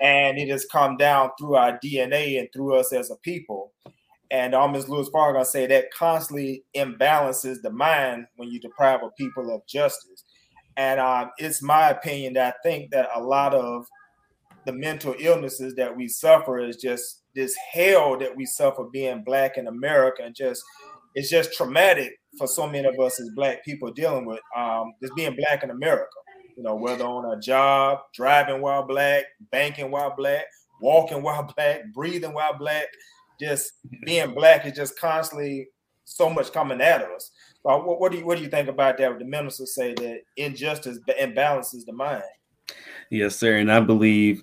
And 0.00 0.36
it 0.36 0.48
has 0.48 0.64
come 0.64 0.96
down 0.96 1.30
through 1.38 1.54
our 1.54 1.78
DNA 1.78 2.40
and 2.40 2.48
through 2.52 2.74
us 2.74 2.92
as 2.92 3.12
a 3.12 3.16
people. 3.16 3.70
And 4.32 4.50
Ms. 4.72 4.88
Louis 4.88 5.08
Farrakhan 5.10 5.46
say 5.46 5.68
that 5.68 5.94
constantly 5.94 6.64
imbalances 6.74 7.62
the 7.62 7.70
mind 7.70 8.26
when 8.34 8.50
you 8.50 8.58
deprive 8.58 9.04
a 9.04 9.10
people 9.10 9.54
of 9.54 9.64
justice. 9.68 10.24
And 10.76 10.98
um, 10.98 11.30
it's 11.38 11.62
my 11.62 11.90
opinion 11.90 12.32
that 12.32 12.56
I 12.56 12.68
think 12.68 12.90
that 12.90 13.10
a 13.14 13.22
lot 13.22 13.54
of 13.54 13.86
the 14.66 14.72
mental 14.72 15.14
illnesses 15.20 15.76
that 15.76 15.96
we 15.96 16.08
suffer 16.08 16.58
is 16.58 16.78
just 16.78 17.20
this 17.34 17.56
hell 17.72 18.18
that 18.18 18.34
we 18.34 18.46
suffer 18.46 18.84
being 18.84 19.24
black 19.24 19.56
in 19.56 19.66
America, 19.66 20.22
and 20.22 20.34
just 20.34 20.62
it's 21.14 21.30
just 21.30 21.52
traumatic 21.54 22.12
for 22.38 22.46
so 22.46 22.66
many 22.66 22.86
of 22.88 22.98
us 22.98 23.20
as 23.20 23.30
black 23.36 23.64
people 23.64 23.92
dealing 23.92 24.24
with 24.24 24.40
um, 24.56 24.92
just 25.02 25.14
being 25.14 25.36
black 25.36 25.62
in 25.62 25.70
America. 25.70 26.08
You 26.56 26.62
know, 26.62 26.74
whether 26.74 27.04
on 27.04 27.36
a 27.36 27.40
job, 27.40 27.98
driving 28.14 28.60
while 28.60 28.86
black, 28.86 29.24
banking 29.50 29.90
while 29.90 30.14
black, 30.16 30.44
walking 30.80 31.22
while 31.22 31.42
black, 31.56 31.82
breathing 31.92 32.32
while 32.32 32.56
black, 32.56 32.86
just 33.40 33.72
being 34.04 34.34
black 34.34 34.66
is 34.66 34.72
just 34.72 34.98
constantly 34.98 35.68
so 36.04 36.30
much 36.30 36.52
coming 36.52 36.80
at 36.80 37.02
us. 37.02 37.30
Uh, 37.64 37.78
what, 37.78 38.00
what, 38.00 38.12
do 38.12 38.18
you 38.18 38.26
what 38.26 38.36
do 38.36 38.44
you 38.44 38.50
think 38.50 38.68
about 38.68 38.98
that? 38.98 39.18
The 39.18 39.24
ministers 39.24 39.74
say 39.74 39.94
that 39.94 40.20
injustice 40.36 40.98
imbalances 41.20 41.84
the 41.86 41.92
mind. 41.92 42.22
Yes, 43.10 43.36
sir, 43.36 43.56
and 43.56 43.70
I 43.70 43.80
believe 43.80 44.42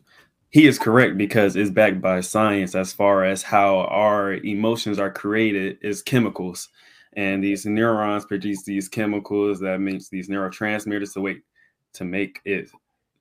he 0.51 0.67
is 0.67 0.77
correct 0.77 1.17
because 1.17 1.55
it's 1.55 1.71
backed 1.71 2.01
by 2.01 2.19
science 2.19 2.75
as 2.75 2.91
far 2.91 3.23
as 3.23 3.41
how 3.41 3.79
our 3.79 4.33
emotions 4.33 4.99
are 4.99 5.11
created 5.11 5.77
is 5.81 6.01
chemicals, 6.01 6.67
and 7.13 7.41
these 7.43 7.65
neurons 7.65 8.25
produce 8.25 8.63
these 8.63 8.89
chemicals 8.89 9.59
that 9.61 9.79
makes 9.79 10.09
these 10.09 10.29
neurotransmitters 10.29 11.13
to 11.13 11.21
wait 11.21 11.41
to 11.93 12.05
make 12.05 12.39
it 12.45 12.69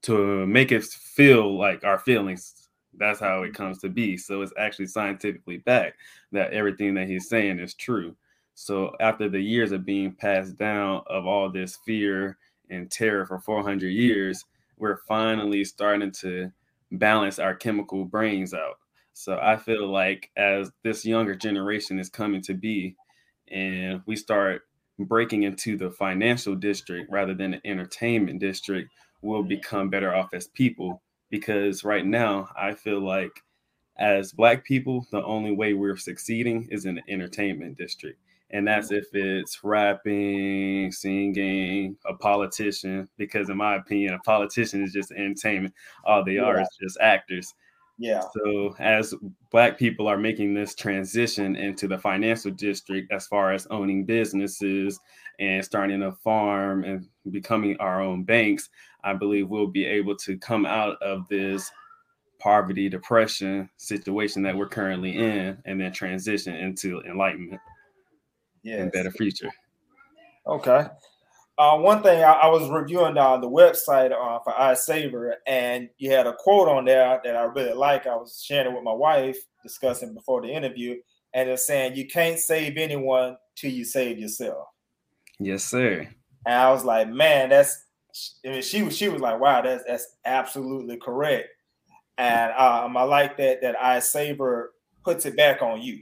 to 0.03 0.47
make 0.47 0.73
it 0.73 0.85
feel 0.85 1.57
like 1.57 1.85
our 1.85 1.99
feelings. 1.99 2.69
That's 2.95 3.21
how 3.21 3.45
it 3.45 3.55
comes 3.55 3.79
to 3.79 3.89
be. 3.89 4.17
So 4.17 4.43
it's 4.43 4.53
actually 4.59 4.87
scientifically 4.87 5.59
backed 5.59 5.97
that 6.33 6.53
everything 6.53 6.95
that 6.95 7.09
he's 7.09 7.29
saying 7.29 7.61
is 7.61 7.75
true. 7.75 8.17
So 8.55 8.93
after 9.01 9.29
the 9.29 9.41
years 9.41 9.73
of 9.73 9.87
being 9.87 10.13
passed 10.13 10.57
down 10.57 11.03
of 11.07 11.27
all 11.27 11.51
this 11.51 11.79
fear 11.87 12.39
and 12.71 12.91
terror 12.91 13.25
for 13.27 13.39
400 13.39 13.89
years, 13.89 14.45
we're 14.79 14.99
finally 15.07 15.65
starting 15.65 16.11
to 16.13 16.51
balance 16.91 17.39
our 17.39 17.55
chemical 17.55 18.05
brains 18.05 18.55
out. 18.55 18.79
So 19.13 19.39
I 19.41 19.57
feel 19.57 19.91
like 19.91 20.31
as 20.37 20.71
this 20.83 21.05
younger 21.05 21.35
generation 21.35 21.99
is 21.99 22.09
coming 22.09 22.43
to 22.43 22.55
be, 22.55 22.97
and 23.51 24.03
we 24.07 24.17
start 24.17 24.63
breaking 24.99 25.43
into 25.43 25.77
the 25.77 25.91
financial 25.91 26.55
district 26.55 27.11
rather 27.11 27.35
than 27.35 27.53
the 27.53 27.67
entertainment 27.67 28.41
district, 28.41 28.91
we'll 29.23 29.41
mm-hmm. 29.41 29.49
become 29.49 29.91
better 29.91 30.15
off 30.15 30.33
as 30.33 30.49
people. 30.49 31.03
Because 31.31 31.85
right 31.85 32.05
now, 32.05 32.49
I 32.57 32.75
feel 32.75 33.01
like 33.01 33.31
as 33.99 34.33
Black 34.33 34.65
people, 34.65 35.07
the 35.13 35.23
only 35.23 35.53
way 35.53 35.75
we're 35.75 35.97
succeeding 35.97 36.69
is 36.71 36.87
in 36.87 36.97
the 36.97 37.03
entertainment 37.09 37.77
district 37.79 38.19
and 38.53 38.67
that's 38.67 38.91
if 38.91 39.07
it's 39.13 39.63
rapping, 39.63 40.91
singing, 40.91 41.97
a 42.07 42.15
politician. 42.15 43.09
Because 43.17 43.49
in 43.49 43.57
my 43.57 43.77
opinion, 43.77 44.15
a 44.15 44.19
politician 44.21 44.83
is 44.83 44.93
just 44.93 45.13
entertainment. 45.13 45.75
All 46.05 46.25
they 46.25 46.35
yeah. 46.35 46.43
are 46.43 46.61
is 46.61 46.69
just 46.81 46.99
actors. 47.01 47.55
Yeah. 47.99 48.23
So 48.35 48.75
as 48.79 49.15
black 49.51 49.79
people 49.79 50.09
are 50.09 50.17
making 50.17 50.55
this 50.55 50.75
transition 50.75 51.55
into 51.55 51.87
the 51.87 51.99
financial 51.99 52.51
district, 52.51 53.13
as 53.13 53.27
far 53.27 53.53
as 53.53 53.67
owning 53.71 54.05
businesses 54.05 54.99
and 55.39 55.65
starting 55.65 56.03
a 56.03 56.13
farm 56.13 56.85
and 56.85 57.07
becoming 57.31 57.77
our 57.79 58.01
own 58.01 58.25
banks, 58.25 58.71
I 59.05 59.13
believe 59.13 59.49
we'll 59.49 59.67
be 59.67 59.85
able 59.85 60.17
to 60.17 60.39
come 60.39 60.67
out 60.67 61.01
of 61.03 61.29
this 61.29 61.71
poverty, 62.39 62.89
depression 62.89 63.69
situation 63.77 64.43
that 64.43 64.57
we're 64.57 64.67
currently 64.67 65.17
in, 65.17 65.59
and 65.67 65.79
then 65.79 65.93
transition 65.93 66.57
into 66.57 67.03
enlightenment 67.03 67.61
yeah, 68.63 68.77
and 68.77 68.93
better 68.93 69.11
future. 69.11 69.51
Okay. 70.47 70.87
Uh, 71.59 71.77
one 71.77 72.03
thing 72.03 72.25
I, 72.25 72.33
I 72.33 72.47
was 72.49 72.71
reviewing 72.71 73.19
uh, 73.19 73.37
the 73.37 73.49
website 73.49 74.13
uh, 74.13 74.39
for 74.43 74.53
iSaver, 74.55 75.35
and 75.47 75.91
you 75.99 76.11
had 76.11 76.27
a 76.27 76.35
quote 76.35 76.69
on 76.69 76.87
there 76.87 77.21
that 77.23 77.37
I 77.37 77.43
really 77.43 77.75
like. 77.75 78.07
I 78.07 78.17
was 78.17 78.43
sharing 78.43 78.73
it 78.73 78.75
with 78.75 78.83
my 78.83 78.95
wife, 78.95 79.37
discussing 79.63 80.15
before 80.15 80.41
the 80.41 80.49
interview, 80.49 80.97
and 81.35 81.51
it's 81.51 81.67
saying 81.67 81.97
you 81.97 82.07
can't 82.07 82.39
save 82.39 82.79
anyone 82.79 83.37
till 83.57 83.71
you 83.71 83.85
save 83.85 84.19
yourself. 84.19 84.69
Yes, 85.39 85.65
sir. 85.65 86.09
And 86.47 86.55
I 86.55 86.71
was 86.71 86.85
like, 86.85 87.09
man, 87.09 87.51
that's. 87.51 87.85
I 88.45 88.49
mean, 88.49 88.63
she 88.63 88.83
was 88.83 88.97
she 88.97 89.09
was 89.09 89.21
like, 89.21 89.39
wow, 89.39 89.61
that's 89.61 89.85
that's 89.87 90.17
absolutely 90.25 90.97
correct. 90.97 91.49
And 92.17 92.53
um, 92.53 92.97
I 92.97 93.03
like 93.03 93.37
that 93.37 93.61
that 93.61 93.77
iSaver 93.77 94.69
puts 95.05 95.27
it 95.27 95.37
back 95.37 95.63
on 95.63 95.83
you 95.83 96.01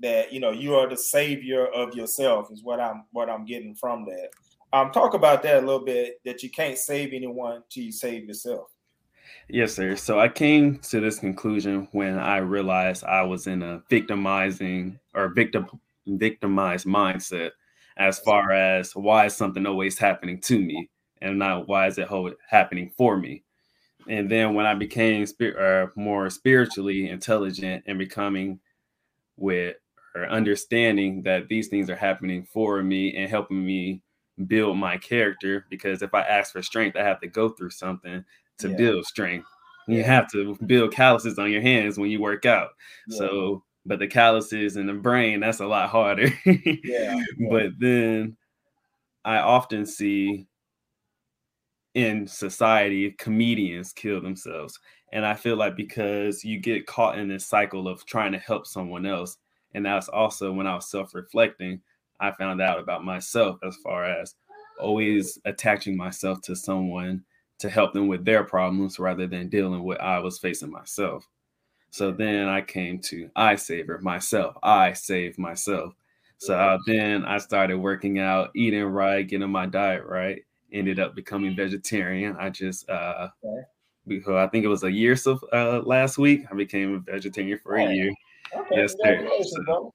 that 0.00 0.32
you 0.32 0.40
know 0.40 0.50
you 0.50 0.74
are 0.74 0.88
the 0.88 0.96
savior 0.96 1.66
of 1.66 1.94
yourself 1.94 2.50
is 2.50 2.62
what 2.62 2.80
I'm 2.80 3.04
what 3.12 3.28
I'm 3.28 3.44
getting 3.44 3.74
from 3.74 4.04
that. 4.06 4.30
Um, 4.72 4.90
talk 4.90 5.14
about 5.14 5.42
that 5.44 5.62
a 5.62 5.66
little 5.66 5.84
bit. 5.84 6.20
That 6.24 6.42
you 6.42 6.50
can't 6.50 6.78
save 6.78 7.12
anyone 7.12 7.62
till 7.70 7.84
you 7.84 7.92
save 7.92 8.24
yourself. 8.24 8.68
Yes, 9.48 9.74
sir. 9.74 9.96
So 9.96 10.18
I 10.18 10.28
came 10.28 10.78
to 10.78 11.00
this 11.00 11.18
conclusion 11.18 11.88
when 11.92 12.18
I 12.18 12.38
realized 12.38 13.04
I 13.04 13.22
was 13.22 13.46
in 13.46 13.62
a 13.62 13.82
victimizing 13.88 14.98
or 15.14 15.28
victim 15.28 15.66
victimized 16.06 16.86
mindset 16.86 17.50
as 17.96 18.18
far 18.20 18.52
as 18.52 18.94
why 18.94 19.26
is 19.26 19.36
something 19.36 19.66
always 19.66 19.98
happening 19.98 20.40
to 20.40 20.58
me 20.58 20.88
and 21.20 21.38
not 21.38 21.68
why 21.68 21.86
is 21.86 21.98
it 21.98 22.08
happening 22.48 22.92
for 22.96 23.16
me. 23.16 23.42
And 24.08 24.30
then 24.30 24.54
when 24.54 24.64
I 24.64 24.74
became 24.74 25.26
uh, 25.60 25.86
more 25.96 26.30
spiritually 26.30 27.10
intelligent 27.10 27.84
and 27.86 27.98
becoming 27.98 28.60
with 29.36 29.76
or 30.22 30.28
understanding 30.28 31.22
that 31.22 31.48
these 31.48 31.68
things 31.68 31.88
are 31.90 31.96
happening 31.96 32.44
for 32.44 32.82
me 32.82 33.16
and 33.16 33.30
helping 33.30 33.64
me 33.64 34.02
build 34.46 34.76
my 34.76 34.96
character 34.96 35.66
because 35.70 36.02
if 36.02 36.14
I 36.14 36.22
ask 36.22 36.52
for 36.52 36.62
strength, 36.62 36.96
I 36.96 37.02
have 37.02 37.20
to 37.20 37.26
go 37.26 37.48
through 37.50 37.70
something 37.70 38.24
to 38.58 38.68
yeah. 38.70 38.76
build 38.76 39.06
strength. 39.06 39.48
You 39.86 40.02
have 40.04 40.30
to 40.32 40.56
build 40.66 40.92
calluses 40.92 41.38
on 41.38 41.50
your 41.50 41.62
hands 41.62 41.98
when 41.98 42.10
you 42.10 42.20
work 42.20 42.44
out. 42.44 42.70
Yeah. 43.08 43.18
So, 43.18 43.64
but 43.86 43.98
the 43.98 44.06
calluses 44.06 44.76
in 44.76 44.86
the 44.86 44.92
brain, 44.92 45.40
that's 45.40 45.60
a 45.60 45.66
lot 45.66 45.88
harder. 45.88 46.28
yeah. 46.84 47.18
But 47.50 47.70
then 47.78 48.36
I 49.24 49.38
often 49.38 49.86
see 49.86 50.46
in 51.94 52.26
society 52.26 53.12
comedians 53.12 53.92
kill 53.92 54.20
themselves. 54.20 54.78
And 55.12 55.24
I 55.24 55.34
feel 55.34 55.56
like 55.56 55.74
because 55.74 56.44
you 56.44 56.60
get 56.60 56.86
caught 56.86 57.18
in 57.18 57.28
this 57.28 57.46
cycle 57.46 57.88
of 57.88 58.04
trying 58.04 58.32
to 58.32 58.38
help 58.38 58.66
someone 58.66 59.06
else, 59.06 59.38
and 59.78 59.86
that's 59.86 60.08
also 60.08 60.50
when 60.50 60.66
I 60.66 60.74
was 60.74 60.90
self 60.90 61.14
reflecting, 61.14 61.80
I 62.18 62.32
found 62.32 62.60
out 62.60 62.80
about 62.80 63.04
myself 63.04 63.60
as 63.62 63.76
far 63.76 64.06
as 64.06 64.34
always 64.80 65.38
attaching 65.44 65.96
myself 65.96 66.40
to 66.42 66.56
someone 66.56 67.22
to 67.60 67.70
help 67.70 67.92
them 67.92 68.08
with 68.08 68.24
their 68.24 68.42
problems 68.42 68.98
rather 68.98 69.28
than 69.28 69.48
dealing 69.48 69.84
with 69.84 70.00
I 70.00 70.18
was 70.18 70.40
facing 70.40 70.72
myself. 70.72 71.28
So 71.90 72.10
then 72.10 72.48
I 72.48 72.60
came 72.60 72.98
to 73.02 73.30
I 73.36 73.54
Saver 73.54 74.00
myself. 74.00 74.56
I 74.64 74.94
save 74.94 75.38
myself. 75.38 75.94
So 76.38 76.76
then 76.84 77.24
I 77.24 77.38
started 77.38 77.78
working 77.78 78.18
out, 78.18 78.50
eating 78.56 78.82
right, 78.82 79.22
getting 79.28 79.48
my 79.48 79.66
diet 79.66 80.04
right. 80.04 80.42
Ended 80.72 80.98
up 80.98 81.14
becoming 81.14 81.54
vegetarian. 81.54 82.34
I 82.36 82.50
just 82.50 82.90
uh 82.90 83.28
because 84.08 84.34
I 84.34 84.48
think 84.48 84.64
it 84.64 84.68
was 84.68 84.82
a 84.82 84.90
year 84.90 85.14
so 85.14 85.38
uh 85.52 85.82
last 85.84 86.18
week 86.18 86.46
I 86.50 86.56
became 86.56 86.96
a 86.96 86.98
vegetarian 86.98 87.60
for 87.62 87.76
a 87.76 87.94
year. 87.94 88.12
Okay, 88.54 88.76
yes, 88.76 88.94
sir. 89.02 89.28
So, 89.42 89.94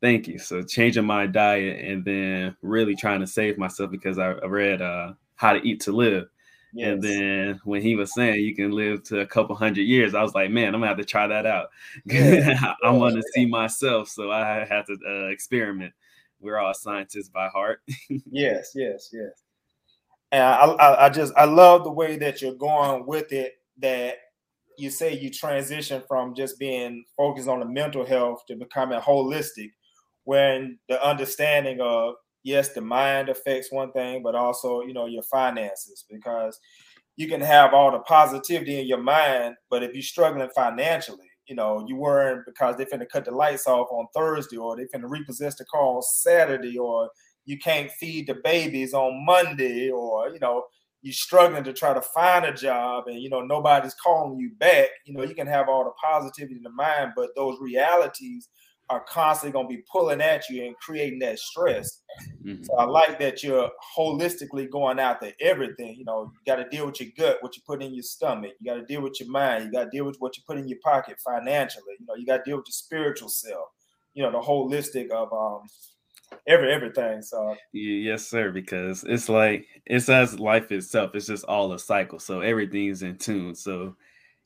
thank 0.00 0.28
you. 0.28 0.38
So 0.38 0.62
changing 0.62 1.04
my 1.04 1.26
diet 1.26 1.84
and 1.84 2.04
then 2.04 2.56
really 2.62 2.94
trying 2.94 3.20
to 3.20 3.26
save 3.26 3.58
myself 3.58 3.90
because 3.90 4.18
I 4.18 4.32
read 4.32 4.82
uh, 4.82 5.14
How 5.36 5.52
to 5.54 5.66
Eat 5.66 5.80
to 5.82 5.92
Live. 5.92 6.28
Yes. 6.74 6.88
And 6.88 7.02
then 7.02 7.60
when 7.64 7.82
he 7.82 7.94
was 7.94 8.12
saying 8.12 8.44
you 8.44 8.54
can 8.54 8.72
live 8.72 9.04
to 9.04 9.20
a 9.20 9.26
couple 9.26 9.54
hundred 9.54 9.82
years, 9.82 10.12
I 10.14 10.22
was 10.22 10.34
like, 10.34 10.50
man, 10.50 10.74
I'm 10.74 10.80
gonna 10.80 10.88
have 10.88 10.96
to 10.96 11.04
try 11.04 11.26
that 11.28 11.46
out. 11.46 11.68
Yeah. 12.04 12.74
I 12.84 12.90
want 12.90 13.14
to 13.14 13.22
see 13.32 13.46
myself, 13.46 14.08
so 14.08 14.32
I 14.32 14.64
had 14.64 14.86
to 14.86 14.98
uh, 15.08 15.26
experiment. 15.28 15.94
We're 16.40 16.58
all 16.58 16.74
scientists 16.74 17.28
by 17.28 17.48
heart. 17.48 17.80
yes, 18.30 18.72
yes, 18.74 19.10
yes. 19.12 19.42
And 20.32 20.42
I, 20.42 20.64
I, 20.66 21.06
I 21.06 21.08
just 21.10 21.32
I 21.36 21.44
love 21.44 21.84
the 21.84 21.92
way 21.92 22.16
that 22.18 22.42
you're 22.42 22.54
going 22.54 23.06
with 23.06 23.32
it. 23.32 23.54
That 23.78 24.16
you 24.78 24.90
say 24.90 25.16
you 25.18 25.30
transition 25.30 26.02
from 26.08 26.34
just 26.34 26.58
being 26.58 27.04
focused 27.16 27.48
on 27.48 27.60
the 27.60 27.66
mental 27.66 28.04
health 28.04 28.44
to 28.48 28.56
becoming 28.56 29.00
holistic, 29.00 29.70
when 30.24 30.78
the 30.88 31.02
understanding 31.06 31.80
of 31.80 32.14
yes, 32.44 32.70
the 32.74 32.80
mind 32.80 33.28
affects 33.28 33.72
one 33.72 33.90
thing, 33.92 34.22
but 34.22 34.34
also, 34.34 34.82
you 34.82 34.92
know, 34.92 35.06
your 35.06 35.22
finances, 35.24 36.04
because 36.10 36.58
you 37.16 37.26
can 37.26 37.40
have 37.40 37.72
all 37.72 37.90
the 37.90 38.00
positivity 38.00 38.80
in 38.80 38.86
your 38.86 39.02
mind, 39.02 39.56
but 39.70 39.82
if 39.82 39.94
you're 39.94 40.02
struggling 40.02 40.48
financially, 40.54 41.30
you 41.46 41.54
know, 41.54 41.84
you 41.88 41.96
weren't 41.96 42.44
because 42.46 42.76
they're 42.76 42.86
finna 42.86 43.08
cut 43.08 43.24
the 43.24 43.30
lights 43.30 43.66
off 43.66 43.88
on 43.90 44.06
Thursday 44.14 44.56
or 44.56 44.76
they're 44.76 44.88
finna 44.88 45.08
repossess 45.08 45.56
the 45.56 45.64
car 45.66 45.96
on 45.96 46.02
Saturday 46.02 46.78
or 46.78 47.10
you 47.44 47.58
can't 47.58 47.90
feed 47.92 48.26
the 48.26 48.36
babies 48.42 48.94
on 48.94 49.24
Monday 49.24 49.90
or, 49.90 50.30
you 50.30 50.38
know, 50.38 50.64
you're 51.04 51.12
struggling 51.12 51.62
to 51.62 51.72
try 51.72 51.94
to 51.94 52.00
find 52.00 52.44
a 52.44 52.52
job 52.52 53.04
and, 53.06 53.20
you 53.20 53.30
know, 53.30 53.42
nobody's 53.42 53.94
calling 53.94 54.38
you 54.38 54.50
back. 54.58 54.88
You 55.06 55.14
know, 55.14 55.22
you 55.22 55.34
can 55.36 55.46
have 55.46 55.68
all 55.68 55.84
the 55.84 55.92
positivity 56.02 56.56
in 56.56 56.62
the 56.64 56.70
mind, 56.70 57.12
but 57.14 57.30
those 57.36 57.56
realities– 57.60 58.48
are 58.90 59.04
constantly 59.08 59.52
going 59.52 59.66
to 59.68 59.76
be 59.76 59.82
pulling 59.90 60.20
at 60.20 60.48
you 60.50 60.64
and 60.64 60.76
creating 60.76 61.18
that 61.20 61.38
stress. 61.38 62.02
Mm-hmm. 62.44 62.64
So 62.64 62.76
I 62.76 62.84
like 62.84 63.18
that 63.18 63.42
you're 63.42 63.70
holistically 63.96 64.70
going 64.70 64.98
after 64.98 65.32
everything. 65.40 65.96
You 65.96 66.04
know, 66.04 66.30
you 66.32 66.52
got 66.52 66.62
to 66.62 66.68
deal 66.68 66.86
with 66.86 67.00
your 67.00 67.10
gut, 67.16 67.38
what 67.40 67.56
you 67.56 67.62
put 67.66 67.82
in 67.82 67.94
your 67.94 68.02
stomach. 68.02 68.52
You 68.60 68.70
got 68.70 68.80
to 68.80 68.84
deal 68.84 69.00
with 69.00 69.18
your 69.20 69.30
mind. 69.30 69.64
You 69.64 69.72
got 69.72 69.84
to 69.84 69.90
deal 69.90 70.04
with 70.04 70.16
what 70.18 70.36
you 70.36 70.42
put 70.46 70.58
in 70.58 70.68
your 70.68 70.78
pocket 70.84 71.16
financially. 71.24 71.94
You 71.98 72.06
know, 72.06 72.14
you 72.14 72.26
got 72.26 72.38
to 72.38 72.50
deal 72.50 72.58
with 72.58 72.66
your 72.66 72.72
spiritual 72.72 73.28
self. 73.28 73.68
You 74.12 74.22
know, 74.22 74.30
the 74.30 74.38
holistic 74.38 75.10
of 75.10 75.32
um 75.32 75.66
every 76.46 76.72
everything. 76.72 77.22
So 77.22 77.56
yes, 77.72 78.26
sir. 78.26 78.50
Because 78.50 79.04
it's 79.04 79.28
like 79.28 79.66
it's 79.86 80.08
as 80.08 80.38
life 80.38 80.70
itself. 80.72 81.14
It's 81.14 81.26
just 81.26 81.44
all 81.44 81.72
a 81.72 81.78
cycle. 81.78 82.18
So 82.18 82.40
everything's 82.40 83.02
in 83.02 83.16
tune. 83.18 83.54
So 83.54 83.96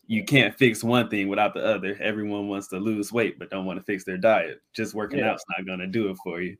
you 0.08 0.24
can't 0.24 0.56
fix 0.56 0.82
one 0.82 1.08
thing 1.08 1.28
without 1.28 1.54
the 1.54 1.64
other. 1.64 1.96
Everyone 2.00 2.48
wants 2.48 2.68
to 2.68 2.78
lose 2.78 3.12
weight, 3.12 3.38
but 3.38 3.50
don't 3.50 3.66
want 3.66 3.78
to 3.78 3.84
fix 3.84 4.04
their 4.04 4.16
diet. 4.16 4.62
Just 4.74 4.94
working 4.94 5.18
yeah. 5.18 5.30
out's 5.30 5.44
not 5.50 5.66
going 5.66 5.80
to 5.80 5.86
do 5.86 6.08
it 6.08 6.16
for 6.24 6.40
you. 6.40 6.56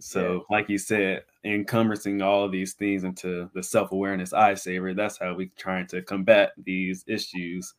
So, 0.00 0.32
yeah. 0.32 0.56
like 0.56 0.68
you 0.68 0.78
said, 0.78 1.24
encompassing 1.44 2.22
all 2.22 2.48
these 2.48 2.72
things 2.72 3.04
into 3.04 3.50
the 3.54 3.62
self 3.62 3.92
awareness 3.92 4.32
iSaver, 4.32 4.96
that's 4.96 5.18
how 5.18 5.34
we're 5.34 5.50
trying 5.58 5.86
to 5.88 6.02
combat 6.02 6.52
these 6.64 7.04
issues 7.06 7.74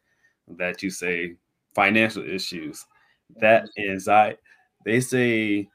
that 0.47 0.83
you 0.83 0.91
say 0.91 1.35
financial 1.73 2.23
issues. 2.23 2.85
That 3.37 3.63
mm-hmm. 3.63 3.91
anxiety, 3.91 4.39
they 4.85 4.99
say 4.99 5.69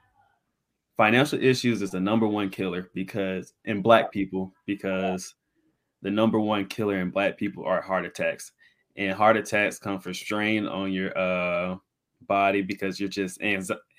financial 0.97 1.43
issues 1.43 1.83
is 1.83 1.91
the 1.91 2.01
number 2.01 2.27
one 2.27 2.51
killer 2.51 2.91
because 2.95 3.53
in 3.65 3.83
black 3.83 4.13
people, 4.13 4.53
because 4.67 5.35
the 6.03 6.11
number 6.11 6.39
one 6.39 6.67
killer 6.67 6.99
in 6.99 7.11
black 7.11 7.37
people 7.37 7.65
are 7.65 7.81
heart 7.81 8.05
attacks. 8.05 8.53
And 8.97 9.13
heart 9.13 9.37
attacks 9.37 9.79
come 9.79 9.99
from 9.99 10.15
strain 10.15 10.67
on 10.67 10.93
your 10.93 11.17
uh 11.19 11.77
body 12.27 12.63
because 12.63 12.99
you're 12.99 13.09
just 13.09 13.39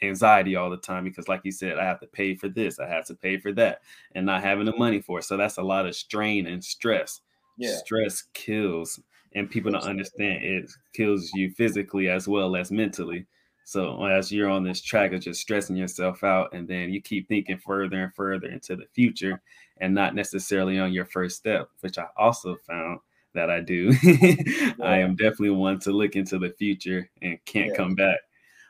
anxiety 0.02 0.56
all 0.56 0.70
the 0.70 0.78
time 0.78 1.04
because 1.04 1.28
like 1.28 1.42
you 1.44 1.52
said 1.52 1.78
i 1.78 1.84
have 1.84 2.00
to 2.00 2.08
pay 2.08 2.36
for 2.36 2.50
this 2.50 2.80
i 2.80 2.88
have 2.88 3.06
to 3.06 3.14
pay 3.14 3.38
for 3.38 3.52
that 3.52 3.82
and 4.16 4.26
not 4.26 4.42
having 4.42 4.66
the 4.66 4.76
money 4.78 5.00
for 5.00 5.20
it. 5.20 5.24
So 5.24 5.38
that's 5.38 5.58
a 5.58 5.64
lot 5.64 5.86
of 5.86 5.96
strain 5.96 6.48
and 6.48 6.64
stress. 6.64 7.22
Yeah. 7.58 7.76
stress 7.78 8.24
kills 8.34 9.00
and 9.34 9.50
people 9.50 9.72
don't 9.72 9.84
understand 9.84 10.44
it 10.44 10.70
kills 10.94 11.32
you 11.34 11.52
physically 11.52 12.10
as 12.10 12.28
well 12.28 12.56
as 12.56 12.72
mentally 12.72 13.26
so 13.66 14.06
as 14.06 14.32
you're 14.32 14.50
on 14.50 14.64
this 14.64 14.82
track 14.82 15.12
of 15.12 15.20
just 15.20 15.42
stressing 15.42 15.76
yourself 15.76 16.24
out 16.24 16.54
and 16.54 16.68
then 16.68 16.94
you 16.94 17.02
keep 17.02 17.28
thinking 17.28 17.58
further 17.58 18.04
and 18.04 18.14
further 18.14 18.48
into 18.48 18.76
the 18.76 18.86
future 18.94 19.42
and 19.82 19.94
not 19.94 20.16
necessarily 20.16 20.80
on 20.80 20.94
your 20.94 21.06
first 21.06 21.36
step 21.36 21.68
which 21.82 21.98
i 21.98 22.06
also 22.16 22.56
found 22.68 23.00
that 23.36 23.52
I 23.52 23.60
do. 23.62 23.94
yeah. 24.04 24.72
I 24.82 24.98
am 24.98 25.16
definitely 25.16 25.52
one 25.52 25.80
to 25.82 25.92
look 25.92 26.16
into 26.16 26.40
the 26.40 26.50
future 26.58 27.08
and 27.22 27.38
can't 27.46 27.70
yeah. 27.70 27.76
come 27.76 27.94
back. 27.94 28.20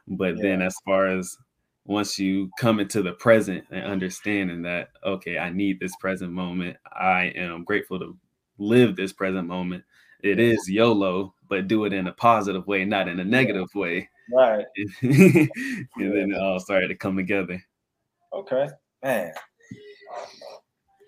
But 0.08 0.36
yeah. 0.36 0.41
then, 0.41 0.62
as 0.62 0.75
far 0.86 1.08
as 1.08 1.38
once 1.86 2.19
you 2.19 2.49
come 2.60 2.79
into 2.79 3.01
the 3.01 3.13
present 3.13 3.63
and 3.71 3.86
understanding 3.86 4.62
that, 4.63 4.89
okay, 5.03 5.38
I 5.38 5.49
need 5.49 5.79
this 5.79 5.95
present 5.95 6.31
moment, 6.31 6.77
I 6.91 7.31
am 7.36 7.63
grateful 7.63 7.99
to 7.99 8.17
live 8.58 8.95
this 8.95 9.13
present 9.13 9.47
moment. 9.47 9.84
It 10.21 10.39
is 10.39 10.69
YOLO, 10.69 11.34
but 11.47 11.67
do 11.67 11.86
it 11.86 11.93
in 11.93 12.08
a 12.08 12.12
positive 12.12 12.67
way, 12.67 12.84
not 12.84 13.08
in 13.08 13.19
a 13.19 13.23
negative 13.23 13.73
way. 13.75 14.10
Right. 14.33 14.65
and 15.01 15.49
then 15.95 16.31
it 16.31 16.41
all 16.41 16.59
started 16.59 16.88
to 16.89 16.95
come 16.95 17.15
together. 17.15 17.63
Okay, 18.33 18.67
man. 19.03 19.31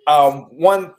Um, 0.08 0.43
one 0.51 0.93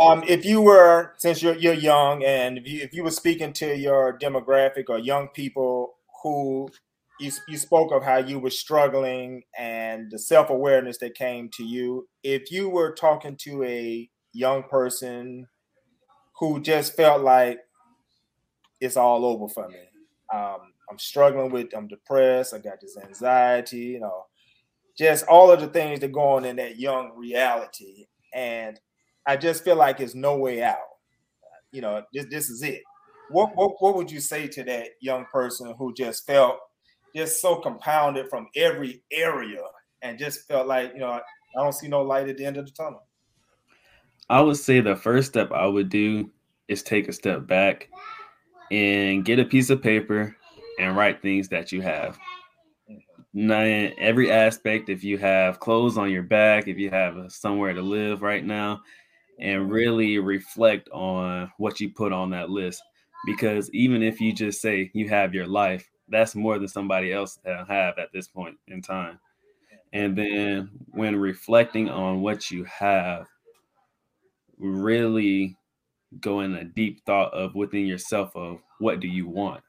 um, 0.00 0.22
if 0.26 0.44
you 0.46 0.62
were, 0.62 1.12
since 1.18 1.42
you're 1.42 1.56
you're 1.56 1.74
young, 1.74 2.24
and 2.24 2.56
if 2.56 2.66
you 2.66 2.80
if 2.80 2.94
you 2.94 3.04
were 3.04 3.10
speaking 3.10 3.52
to 3.54 3.76
your 3.76 4.18
demographic 4.18 4.84
or 4.88 4.98
young 4.98 5.28
people 5.28 5.96
who 6.22 6.70
you, 7.18 7.30
you 7.48 7.58
spoke 7.58 7.92
of 7.92 8.02
how 8.02 8.16
you 8.16 8.38
were 8.38 8.50
struggling 8.50 9.42
and 9.58 10.10
the 10.10 10.18
self 10.18 10.48
awareness 10.48 10.98
that 10.98 11.14
came 11.14 11.50
to 11.56 11.64
you, 11.64 12.08
if 12.22 12.50
you 12.50 12.70
were 12.70 12.94
talking 12.94 13.36
to 13.42 13.62
a 13.64 14.08
young 14.32 14.62
person 14.62 15.48
who 16.38 16.60
just 16.60 16.96
felt 16.96 17.22
like 17.22 17.58
it's 18.80 18.96
all 18.96 19.26
over 19.26 19.48
for 19.48 19.68
me, 19.68 19.80
um, 20.32 20.69
I'm 20.90 20.98
struggling 20.98 21.52
with, 21.52 21.68
I'm 21.74 21.88
depressed, 21.88 22.54
I 22.54 22.58
got 22.58 22.80
this 22.80 22.96
anxiety, 22.96 23.78
you 23.78 24.00
know, 24.00 24.26
just 24.98 25.26
all 25.26 25.50
of 25.50 25.60
the 25.60 25.68
things 25.68 26.00
that 26.00 26.12
go 26.12 26.20
on 26.20 26.44
in 26.44 26.56
that 26.56 26.78
young 26.78 27.12
reality, 27.16 28.06
and 28.34 28.78
I 29.26 29.36
just 29.36 29.64
feel 29.64 29.76
like 29.76 30.00
it's 30.00 30.14
no 30.14 30.36
way 30.36 30.62
out. 30.62 30.78
You 31.72 31.82
know, 31.82 32.02
this 32.12 32.26
this 32.30 32.50
is 32.50 32.62
it. 32.62 32.82
What 33.30 33.54
what 33.54 33.80
what 33.80 33.96
would 33.96 34.10
you 34.10 34.20
say 34.20 34.48
to 34.48 34.64
that 34.64 34.88
young 35.00 35.24
person 35.26 35.74
who 35.78 35.94
just 35.94 36.26
felt 36.26 36.58
just 37.14 37.40
so 37.40 37.56
compounded 37.56 38.28
from 38.28 38.48
every 38.56 39.02
area 39.12 39.62
and 40.02 40.18
just 40.18 40.46
felt 40.48 40.66
like, 40.66 40.92
you 40.94 41.00
know, 41.00 41.12
I 41.12 41.20
don't 41.62 41.72
see 41.72 41.88
no 41.88 42.02
light 42.02 42.28
at 42.28 42.36
the 42.36 42.44
end 42.44 42.56
of 42.56 42.66
the 42.66 42.72
tunnel? 42.72 43.06
I 44.28 44.40
would 44.40 44.56
say 44.56 44.80
the 44.80 44.96
first 44.96 45.28
step 45.28 45.50
I 45.52 45.66
would 45.66 45.88
do 45.88 46.30
is 46.68 46.82
take 46.82 47.08
a 47.08 47.12
step 47.12 47.46
back 47.46 47.88
and 48.70 49.24
get 49.24 49.40
a 49.40 49.44
piece 49.44 49.70
of 49.70 49.82
paper 49.82 50.36
and 50.80 50.96
write 50.96 51.22
things 51.22 51.48
that 51.48 51.70
you 51.70 51.82
have. 51.82 52.18
Mm-hmm. 52.90 53.94
every 53.98 54.32
aspect, 54.32 54.88
if 54.88 55.04
you 55.04 55.18
have 55.18 55.60
clothes 55.60 55.98
on 55.98 56.10
your 56.10 56.22
back, 56.22 56.66
if 56.66 56.78
you 56.78 56.90
have 56.90 57.30
somewhere 57.30 57.74
to 57.74 57.82
live 57.82 58.22
right 58.22 58.44
now, 58.44 58.80
and 59.38 59.70
really 59.70 60.18
reflect 60.18 60.88
on 60.90 61.50
what 61.58 61.80
you 61.80 61.90
put 61.90 62.12
on 62.12 62.30
that 62.30 62.50
list. 62.50 62.82
Because 63.26 63.70
even 63.72 64.02
if 64.02 64.20
you 64.20 64.32
just 64.32 64.60
say 64.60 64.90
you 64.94 65.08
have 65.08 65.34
your 65.34 65.46
life, 65.46 65.88
that's 66.08 66.34
more 66.34 66.58
than 66.58 66.68
somebody 66.68 67.12
else 67.12 67.38
have 67.44 67.98
at 67.98 68.12
this 68.12 68.26
point 68.26 68.56
in 68.68 68.82
time. 68.82 69.18
And 69.92 70.16
then 70.16 70.70
when 70.88 71.16
reflecting 71.16 71.88
on 71.88 72.22
what 72.22 72.50
you 72.50 72.64
have, 72.64 73.26
really 74.58 75.56
go 76.20 76.40
in 76.40 76.54
a 76.54 76.64
deep 76.64 77.04
thought 77.04 77.32
of 77.32 77.54
within 77.54 77.86
yourself 77.86 78.34
of 78.34 78.58
what 78.78 79.00
do 79.00 79.08
you 79.08 79.28
want? 79.28 79.62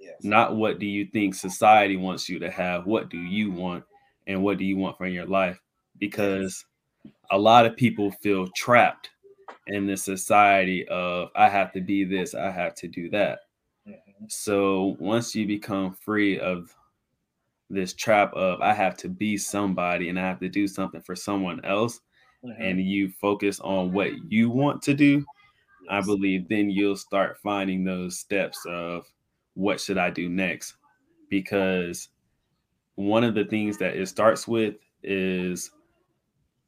Yes. 0.00 0.14
Not 0.22 0.56
what 0.56 0.78
do 0.78 0.86
you 0.86 1.06
think 1.06 1.34
society 1.34 1.96
wants 1.96 2.28
you 2.28 2.38
to 2.38 2.50
have, 2.50 2.86
what 2.86 3.10
do 3.10 3.18
you 3.18 3.50
want 3.52 3.84
and 4.26 4.42
what 4.42 4.58
do 4.58 4.64
you 4.64 4.76
want 4.76 4.96
from 4.96 5.08
your 5.08 5.26
life? 5.26 5.60
Because 5.98 6.64
a 7.30 7.38
lot 7.38 7.66
of 7.66 7.76
people 7.76 8.10
feel 8.10 8.48
trapped 8.56 9.10
in 9.66 9.86
the 9.86 9.96
society 9.96 10.88
of 10.88 11.28
I 11.36 11.48
have 11.48 11.72
to 11.72 11.80
be 11.80 12.04
this, 12.04 12.34
I 12.34 12.50
have 12.50 12.74
to 12.76 12.88
do 12.88 13.10
that. 13.10 13.40
Mm-hmm. 13.86 14.24
So 14.28 14.96
once 14.98 15.34
you 15.34 15.46
become 15.46 15.92
free 15.92 16.40
of 16.40 16.74
this 17.68 17.92
trap 17.92 18.32
of 18.34 18.60
I 18.60 18.72
have 18.72 18.96
to 18.98 19.08
be 19.08 19.36
somebody 19.36 20.08
and 20.08 20.18
I 20.18 20.22
have 20.22 20.40
to 20.40 20.48
do 20.48 20.66
something 20.66 21.02
for 21.02 21.14
someone 21.14 21.64
else, 21.64 22.00
mm-hmm. 22.44 22.60
and 22.60 22.80
you 22.80 23.10
focus 23.20 23.60
on 23.60 23.92
what 23.92 24.10
you 24.30 24.50
want 24.50 24.82
to 24.82 24.94
do, 24.94 25.24
yes. 25.84 25.90
I 25.90 26.00
believe 26.00 26.48
then 26.48 26.70
you'll 26.70 26.96
start 26.96 27.38
finding 27.42 27.84
those 27.84 28.18
steps 28.18 28.64
of 28.66 29.06
what 29.60 29.80
should 29.80 29.98
I 29.98 30.10
do 30.10 30.28
next? 30.28 30.76
Because 31.28 32.08
one 32.96 33.24
of 33.24 33.34
the 33.34 33.44
things 33.44 33.78
that 33.78 33.96
it 33.96 34.06
starts 34.08 34.48
with 34.48 34.76
is 35.02 35.70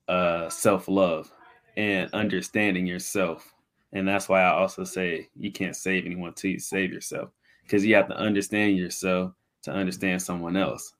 uh, 0.08 0.48
self 0.50 0.88
love 0.88 1.32
and 1.76 2.10
understanding 2.12 2.86
yourself. 2.86 3.54
And 3.92 4.06
that's 4.08 4.28
why 4.28 4.42
I 4.42 4.52
also 4.52 4.84
say 4.84 5.28
you 5.36 5.52
can't 5.52 5.76
save 5.76 6.06
anyone 6.06 6.34
till 6.34 6.50
you 6.52 6.58
save 6.58 6.92
yourself 6.92 7.30
because 7.62 7.84
you 7.84 7.94
have 7.94 8.08
to 8.08 8.16
understand 8.16 8.76
yourself 8.76 9.32
to 9.62 9.72
understand 9.72 10.22
someone 10.22 10.56
else. 10.56 10.94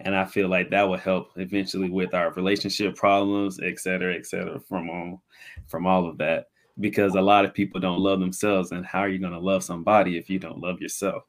and 0.00 0.14
I 0.16 0.24
feel 0.24 0.48
like 0.48 0.70
that 0.70 0.88
will 0.88 0.96
help 0.96 1.32
eventually 1.36 1.90
with 1.90 2.14
our 2.14 2.32
relationship 2.32 2.96
problems, 2.96 3.60
et 3.60 3.78
cetera, 3.78 4.14
et 4.14 4.26
cetera, 4.26 4.60
from 4.60 4.88
all 4.90 5.22
from 5.66 5.86
all 5.86 6.08
of 6.08 6.18
that. 6.18 6.46
Because 6.78 7.14
a 7.14 7.20
lot 7.20 7.44
of 7.44 7.54
people 7.54 7.80
don't 7.80 8.00
love 8.00 8.20
themselves, 8.20 8.72
and 8.72 8.86
how 8.86 9.00
are 9.00 9.08
you 9.08 9.18
going 9.18 9.32
to 9.32 9.38
love 9.38 9.62
somebody 9.64 10.16
if 10.16 10.30
you 10.30 10.38
don't 10.38 10.60
love 10.60 10.80
yourself? 10.80 11.24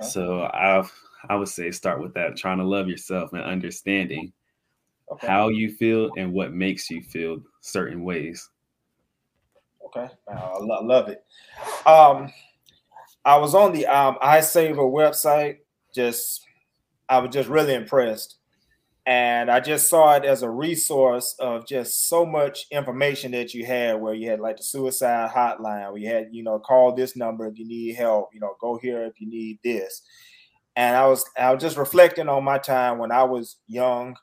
Okay. 0.00 0.10
So 0.10 0.42
I 0.42 0.86
I 1.28 1.36
would 1.36 1.48
say 1.48 1.70
start 1.70 2.00
with 2.00 2.14
that, 2.14 2.36
trying 2.36 2.58
to 2.58 2.64
love 2.64 2.88
yourself 2.88 3.32
and 3.32 3.42
understanding 3.42 4.32
okay. 5.10 5.26
how 5.26 5.48
you 5.48 5.70
feel 5.70 6.10
and 6.16 6.32
what 6.32 6.52
makes 6.52 6.90
you 6.90 7.02
feel 7.02 7.42
certain 7.60 8.04
ways. 8.04 8.50
Okay, 9.86 10.08
I 10.28 10.58
love 10.58 11.08
it. 11.08 11.24
Um, 11.86 12.32
I 13.24 13.36
was 13.36 13.54
on 13.54 13.72
the 13.72 13.86
um, 13.86 14.16
iSaver 14.22 14.78
website. 14.78 15.58
Just, 15.94 16.44
I 17.08 17.18
was 17.18 17.32
just 17.32 17.48
really 17.48 17.74
impressed, 17.74 18.38
and 19.06 19.50
I 19.50 19.60
just 19.60 19.88
saw 19.90 20.14
it 20.14 20.24
as 20.24 20.42
a 20.42 20.50
resource 20.50 21.34
of 21.38 21.66
just 21.66 22.08
so 22.08 22.24
much 22.24 22.66
information 22.70 23.32
that 23.32 23.52
you 23.52 23.66
had. 23.66 24.00
Where 24.00 24.14
you 24.14 24.30
had 24.30 24.40
like 24.40 24.56
the 24.56 24.62
suicide 24.62 25.30
hotline, 25.30 25.92
where 25.92 25.98
you 25.98 26.08
had 26.08 26.28
you 26.32 26.42
know 26.42 26.58
call 26.58 26.94
this 26.94 27.16
number 27.16 27.46
if 27.46 27.58
you 27.58 27.66
need 27.66 27.96
help. 27.96 28.30
You 28.32 28.40
know, 28.40 28.54
go 28.60 28.78
here 28.78 29.04
if 29.04 29.20
you 29.20 29.28
need 29.28 29.58
this. 29.62 30.02
And 30.76 30.96
I 30.96 31.06
was 31.06 31.24
I 31.36 31.52
was 31.52 31.62
just 31.62 31.76
reflecting 31.76 32.28
on 32.28 32.44
my 32.44 32.58
time 32.58 32.98
when 32.98 33.12
I 33.12 33.24
was 33.24 33.56
young, 33.68 34.16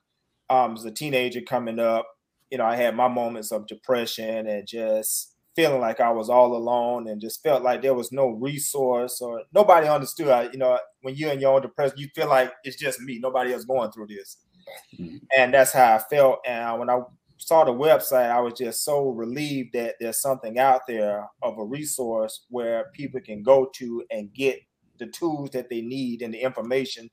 um, 0.49 0.73
as 0.73 0.85
a 0.85 0.91
teenager 0.91 1.41
coming 1.41 1.79
up. 1.79 2.07
You 2.49 2.57
know, 2.57 2.65
I 2.65 2.75
had 2.75 2.95
my 2.95 3.07
moments 3.07 3.51
of 3.51 3.67
depression 3.67 4.47
and 4.47 4.67
just 4.67 5.35
feeling 5.55 5.81
like 5.81 5.99
I 5.99 6.11
was 6.11 6.29
all 6.29 6.55
alone 6.55 7.07
and 7.07 7.21
just 7.21 7.43
felt 7.43 7.63
like 7.63 7.81
there 7.81 7.93
was 7.93 8.11
no 8.11 8.29
resource 8.29 9.21
or 9.21 9.43
nobody 9.53 9.87
understood. 9.87 10.29
I, 10.29 10.43
you 10.51 10.57
know, 10.57 10.79
when 11.01 11.15
you're 11.15 11.31
in 11.31 11.39
your 11.39 11.53
own 11.53 11.61
depression, 11.61 11.97
you 11.97 12.07
feel 12.15 12.27
like 12.27 12.51
it's 12.63 12.77
just 12.77 13.01
me, 13.01 13.19
nobody 13.21 13.53
else 13.53 13.65
going 13.65 13.91
through 13.91 14.07
this. 14.07 14.37
Mm-hmm. 14.99 15.17
And 15.37 15.53
that's 15.53 15.73
how 15.73 15.95
I 15.95 15.99
felt. 15.99 16.39
And 16.45 16.79
when 16.79 16.89
I 16.89 16.99
saw 17.37 17.63
the 17.63 17.71
website, 17.71 18.29
I 18.29 18.39
was 18.39 18.53
just 18.53 18.83
so 18.83 19.09
relieved 19.09 19.73
that 19.73 19.95
there's 19.99 20.21
something 20.21 20.59
out 20.59 20.81
there 20.87 21.27
of 21.41 21.57
a 21.57 21.65
resource 21.65 22.45
where 22.49 22.91
people 22.93 23.21
can 23.21 23.43
go 23.43 23.69
to 23.75 24.03
and 24.11 24.33
get 24.33 24.59
the 24.99 25.07
tools 25.07 25.49
that 25.51 25.69
they 25.69 25.81
need 25.81 26.21
and 26.21 26.33
the 26.33 26.39
information 26.39 27.09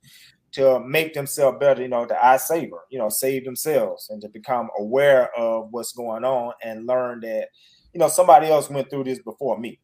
to 0.51 0.81
make 0.81 1.12
themselves 1.12 1.59
better, 1.61 1.83
you 1.83 1.88
know, 1.88 2.07
the 2.07 2.14
iSaver, 2.14 2.81
you 2.90 2.99
know, 2.99 3.09
save 3.09 3.44
themselves 3.44 4.09
and 4.11 4.21
to 4.23 4.29
become 4.29 4.68
aware 4.79 5.35
of 5.38 5.68
what's 5.71 5.92
going 5.92 6.25
on 6.25 6.53
and 6.62 6.87
learn 6.87 7.21
that 7.21 7.49
you 7.92 8.01
know, 8.01 8.09
somebody 8.09 8.47
else 8.47 8.71
went 8.71 8.90
through 8.90 9.05
this 9.05 9.18
before 9.21 9.59
me. 9.59 9.81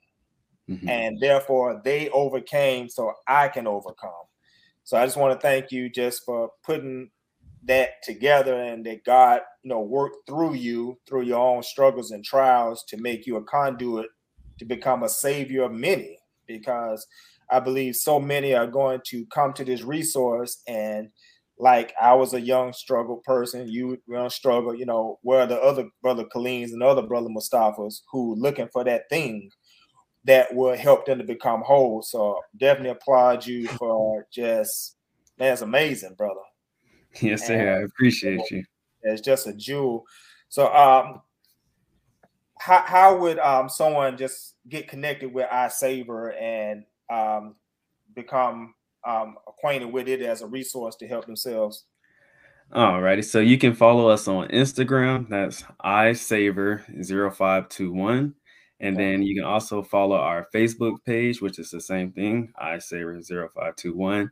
Mm-hmm. 0.68 0.88
And 0.88 1.20
therefore 1.20 1.80
they 1.84 2.08
overcame 2.10 2.88
so 2.88 3.12
I 3.26 3.48
can 3.48 3.66
overcome. 3.66 4.10
So 4.84 4.96
I 4.96 5.04
just 5.04 5.16
want 5.16 5.38
to 5.38 5.44
thank 5.44 5.72
you 5.72 5.88
just 5.88 6.24
for 6.24 6.50
putting 6.62 7.10
that 7.66 8.02
together 8.02 8.54
and 8.54 8.84
that 8.86 9.04
God, 9.04 9.40
you 9.62 9.70
know, 9.70 9.80
worked 9.80 10.26
through 10.26 10.54
you 10.54 10.98
through 11.08 11.22
your 11.22 11.38
own 11.38 11.62
struggles 11.62 12.10
and 12.10 12.24
trials 12.24 12.84
to 12.88 12.96
make 12.96 13.26
you 13.26 13.36
a 13.36 13.44
conduit 13.44 14.06
to 14.58 14.64
become 14.64 15.02
a 15.02 15.08
savior 15.08 15.64
of 15.64 15.72
many 15.72 16.18
because 16.46 17.06
I 17.50 17.60
believe 17.60 17.96
so 17.96 18.20
many 18.20 18.54
are 18.54 18.66
going 18.66 19.00
to 19.08 19.26
come 19.26 19.52
to 19.54 19.64
this 19.64 19.82
resource 19.82 20.62
and 20.66 21.08
like 21.58 21.94
I 22.00 22.14
was 22.14 22.34
a 22.34 22.40
young 22.40 22.72
struggle 22.72 23.22
person, 23.24 23.68
you 23.68 23.98
young 24.08 24.28
struggle, 24.28 24.74
you 24.74 24.86
know, 24.86 25.18
where 25.22 25.46
the 25.46 25.58
other 25.60 25.88
brother 26.02 26.24
Kaleem's 26.34 26.72
and 26.72 26.82
other 26.82 27.02
brother 27.02 27.28
Mustafa's 27.28 28.02
who 28.10 28.34
looking 28.34 28.68
for 28.72 28.82
that 28.84 29.08
thing 29.08 29.50
that 30.24 30.54
will 30.54 30.76
help 30.76 31.06
them 31.06 31.18
to 31.18 31.24
become 31.24 31.62
whole. 31.62 32.02
So 32.02 32.40
definitely 32.56 32.90
applaud 32.90 33.46
you 33.46 33.68
for 33.68 34.26
just 34.32 34.96
that's 35.38 35.62
amazing, 35.62 36.14
brother. 36.14 36.40
Yes, 37.20 37.46
sir. 37.46 37.78
I 37.78 37.84
appreciate 37.84 38.50
you. 38.50 38.64
It's 39.02 39.20
just 39.20 39.46
a 39.46 39.52
jewel. 39.52 40.04
So 40.48 40.72
um 40.74 41.20
how 42.58 42.82
how 42.86 43.18
would 43.18 43.38
um 43.38 43.68
someone 43.68 44.16
just 44.16 44.54
get 44.68 44.88
connected 44.88 45.32
with 45.32 45.48
iSaver 45.50 46.40
and 46.40 46.84
um 47.10 47.56
become 48.14 48.74
um, 49.04 49.36
acquainted 49.46 49.92
with 49.92 50.08
it 50.08 50.22
as 50.22 50.40
a 50.42 50.46
resource 50.46 50.96
to 50.96 51.06
help 51.06 51.26
themselves. 51.26 51.84
All 52.72 53.00
righty. 53.00 53.22
So 53.22 53.38
you 53.40 53.58
can 53.58 53.74
follow 53.74 54.08
us 54.08 54.26
on 54.26 54.48
Instagram. 54.48 55.28
That's 55.28 55.62
iSaver0521. 55.84 58.32
And 58.80 58.96
then 58.96 59.22
you 59.22 59.36
can 59.36 59.44
also 59.44 59.80
follow 59.82 60.16
our 60.16 60.48
Facebook 60.52 61.04
page, 61.04 61.40
which 61.40 61.60
is 61.60 61.70
the 61.70 61.80
same 61.80 62.10
thing, 62.12 62.52
iSaver0521. 62.60 64.28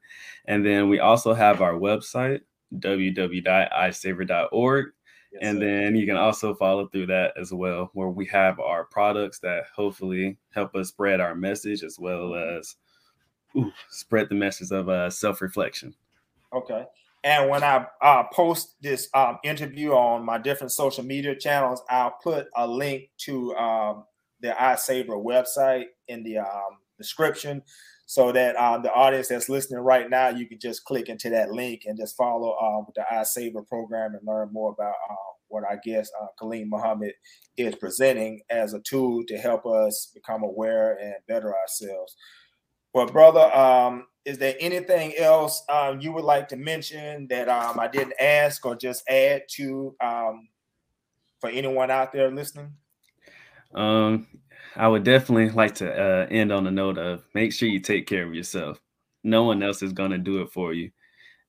And 0.46 0.66
then 0.66 0.88
we 0.88 0.98
also 0.98 1.32
have 1.32 1.62
our 1.62 1.74
website, 1.74 2.40
www.iSaver.org. 2.78 4.86
Yes, 5.32 5.40
and 5.42 5.58
sir. 5.58 5.64
then 5.64 5.96
you 5.96 6.06
can 6.06 6.16
also 6.16 6.54
follow 6.54 6.86
through 6.88 7.06
that 7.06 7.32
as 7.40 7.52
well, 7.52 7.90
where 7.94 8.10
we 8.10 8.26
have 8.26 8.60
our 8.60 8.84
products 8.84 9.38
that 9.40 9.64
hopefully 9.74 10.36
help 10.50 10.74
us 10.74 10.88
spread 10.88 11.20
our 11.20 11.34
message 11.34 11.82
as 11.82 11.98
well 11.98 12.30
mm-hmm. 12.30 12.58
as 12.58 12.76
ooh, 13.56 13.72
spread 13.88 14.28
the 14.28 14.34
message 14.34 14.70
of 14.70 14.90
uh, 14.90 15.08
self-reflection. 15.08 15.94
Okay. 16.54 16.84
And 17.24 17.48
when 17.48 17.62
I 17.62 17.86
uh, 18.02 18.24
post 18.32 18.74
this 18.82 19.08
um, 19.14 19.38
interview 19.44 19.92
on 19.92 20.24
my 20.24 20.38
different 20.38 20.72
social 20.72 21.04
media 21.04 21.36
channels, 21.36 21.80
I'll 21.88 22.16
put 22.22 22.48
a 22.56 22.66
link 22.66 23.10
to 23.18 23.54
um, 23.54 24.04
the 24.40 24.48
iSaver 24.48 25.24
website 25.24 25.84
in 26.08 26.24
the 26.24 26.38
um, 26.38 26.78
description 26.98 27.62
so 28.06 28.32
that 28.32 28.56
um, 28.56 28.82
the 28.82 28.92
audience 28.92 29.28
that's 29.28 29.48
listening 29.48 29.80
right 29.80 30.10
now, 30.10 30.28
you 30.28 30.46
can 30.46 30.58
just 30.58 30.84
click 30.84 31.08
into 31.08 31.30
that 31.30 31.50
link 31.50 31.82
and 31.86 31.98
just 31.98 32.16
follow 32.16 32.56
um, 32.58 32.86
the 32.94 33.04
iSaver 33.12 33.66
program 33.66 34.14
and 34.14 34.26
learn 34.26 34.50
more 34.52 34.72
about 34.72 34.94
uh, 35.10 35.14
what 35.48 35.64
I 35.70 35.76
guess 35.84 36.10
uh, 36.20 36.26
Kaleem 36.40 36.68
Muhammad 36.68 37.12
is 37.56 37.76
presenting 37.76 38.40
as 38.50 38.74
a 38.74 38.80
tool 38.80 39.22
to 39.28 39.36
help 39.36 39.66
us 39.66 40.10
become 40.14 40.42
aware 40.42 40.98
and 40.98 41.14
better 41.28 41.54
ourselves. 41.56 42.16
Well, 42.94 43.06
brother, 43.06 43.54
um, 43.56 44.06
is 44.24 44.38
there 44.38 44.54
anything 44.60 45.14
else 45.16 45.62
um, 45.68 46.00
you 46.00 46.12
would 46.12 46.24
like 46.24 46.48
to 46.48 46.56
mention 46.56 47.26
that 47.28 47.48
um, 47.48 47.80
I 47.80 47.88
didn't 47.88 48.14
ask 48.20 48.64
or 48.64 48.76
just 48.76 49.08
add 49.08 49.42
to 49.56 49.94
um, 50.02 50.48
for 51.40 51.50
anyone 51.50 51.90
out 51.90 52.12
there 52.12 52.30
listening? 52.30 52.72
Um, 53.74 54.26
I 54.76 54.88
would 54.88 55.04
definitely 55.04 55.50
like 55.50 55.74
to 55.76 55.92
uh, 55.92 56.26
end 56.30 56.52
on 56.52 56.66
a 56.66 56.70
note 56.70 56.98
of 56.98 57.24
make 57.34 57.52
sure 57.52 57.68
you 57.68 57.80
take 57.80 58.06
care 58.06 58.26
of 58.26 58.34
yourself. 58.34 58.80
No 59.24 59.44
one 59.44 59.62
else 59.62 59.82
is 59.82 59.92
going 59.92 60.10
to 60.10 60.18
do 60.18 60.42
it 60.42 60.50
for 60.50 60.72
you, 60.72 60.90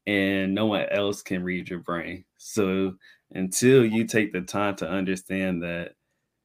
and 0.07 0.53
no 0.55 0.67
one 0.67 0.87
else 0.91 1.21
can 1.21 1.43
read 1.43 1.69
your 1.69 1.79
brain. 1.79 2.25
So 2.37 2.95
until 3.31 3.85
you 3.85 4.05
take 4.05 4.33
the 4.33 4.41
time 4.41 4.75
to 4.77 4.89
understand 4.89 5.63
that 5.63 5.95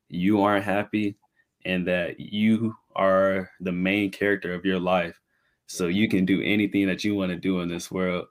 you 0.09 0.43
aren't 0.43 0.65
happy 0.65 1.17
and 1.65 1.87
that 1.89 2.21
you 2.21 2.75
are 2.97 3.51
the 3.61 3.73
main 3.73 4.11
character 4.11 4.55
of 4.55 4.65
your 4.65 4.81
life. 4.81 5.21
So 5.67 5.89
you 5.89 6.09
can 6.09 6.25
do 6.25 6.43
anything 6.43 6.87
that 6.89 7.05
you 7.05 7.15
want 7.15 7.31
to 7.31 7.37
do 7.37 7.61
in 7.61 7.69
this 7.69 7.91
world. 7.91 8.27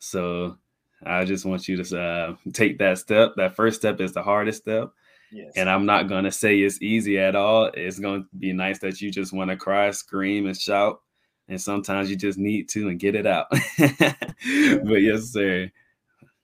So 0.00 0.58
I 1.04 1.24
just 1.24 1.44
want 1.44 1.68
you 1.68 1.82
to 1.82 2.00
uh, 2.00 2.36
take 2.52 2.78
that 2.78 2.98
step. 2.98 3.32
That 3.36 3.56
first 3.56 3.78
step 3.78 4.00
is 4.00 4.12
the 4.12 4.22
hardest 4.22 4.62
step. 4.62 4.92
Yes. 5.32 5.52
And 5.56 5.70
I'm 5.70 5.86
not 5.86 6.08
going 6.08 6.24
to 6.24 6.32
say 6.32 6.58
it's 6.58 6.82
easy 6.82 7.18
at 7.18 7.36
all. 7.36 7.70
It's 7.74 7.98
going 7.98 8.22
to 8.22 8.28
be 8.36 8.52
nice 8.52 8.80
that 8.80 9.00
you 9.00 9.10
just 9.10 9.32
want 9.32 9.50
to 9.50 9.56
cry, 9.56 9.90
scream, 9.92 10.46
and 10.46 10.56
shout. 10.56 11.00
And 11.48 11.60
sometimes 11.60 12.10
you 12.10 12.16
just 12.16 12.38
need 12.38 12.68
to 12.70 12.88
and 12.88 12.98
get 12.98 13.14
it 13.14 13.26
out. 13.26 13.46
but 13.78 15.02
yes, 15.02 15.32
sir. 15.32 15.70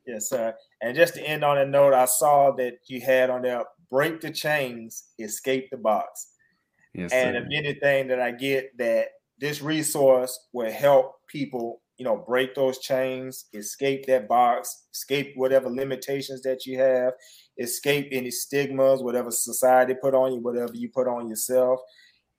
Yes, 0.06 0.28
sir. 0.28 0.54
And 0.80 0.96
just 0.96 1.14
to 1.14 1.22
end 1.22 1.44
on 1.44 1.58
a 1.58 1.66
note, 1.66 1.94
I 1.94 2.04
saw 2.04 2.52
that 2.52 2.78
you 2.86 3.00
had 3.00 3.30
on 3.30 3.42
there 3.42 3.64
break 3.90 4.20
the 4.20 4.30
chains, 4.30 5.04
escape 5.18 5.70
the 5.70 5.76
box. 5.76 6.28
Yes, 6.94 7.12
and 7.12 7.36
if 7.36 7.44
anything 7.52 8.08
that 8.08 8.20
I 8.20 8.30
get 8.30 8.76
that 8.78 9.08
this 9.38 9.60
resource 9.60 10.38
will 10.52 10.70
help 10.70 11.16
people, 11.28 11.82
you 11.98 12.04
know, 12.04 12.16
break 12.16 12.54
those 12.54 12.78
chains, 12.78 13.46
escape 13.52 14.06
that 14.06 14.28
box, 14.28 14.86
escape 14.92 15.32
whatever 15.36 15.68
limitations 15.68 16.42
that 16.42 16.64
you 16.64 16.78
have, 16.78 17.12
escape 17.58 18.08
any 18.12 18.30
stigmas, 18.30 19.02
whatever 19.02 19.30
society 19.30 19.94
put 19.94 20.14
on 20.14 20.32
you, 20.32 20.40
whatever 20.40 20.74
you 20.74 20.88
put 20.88 21.08
on 21.08 21.28
yourself. 21.28 21.80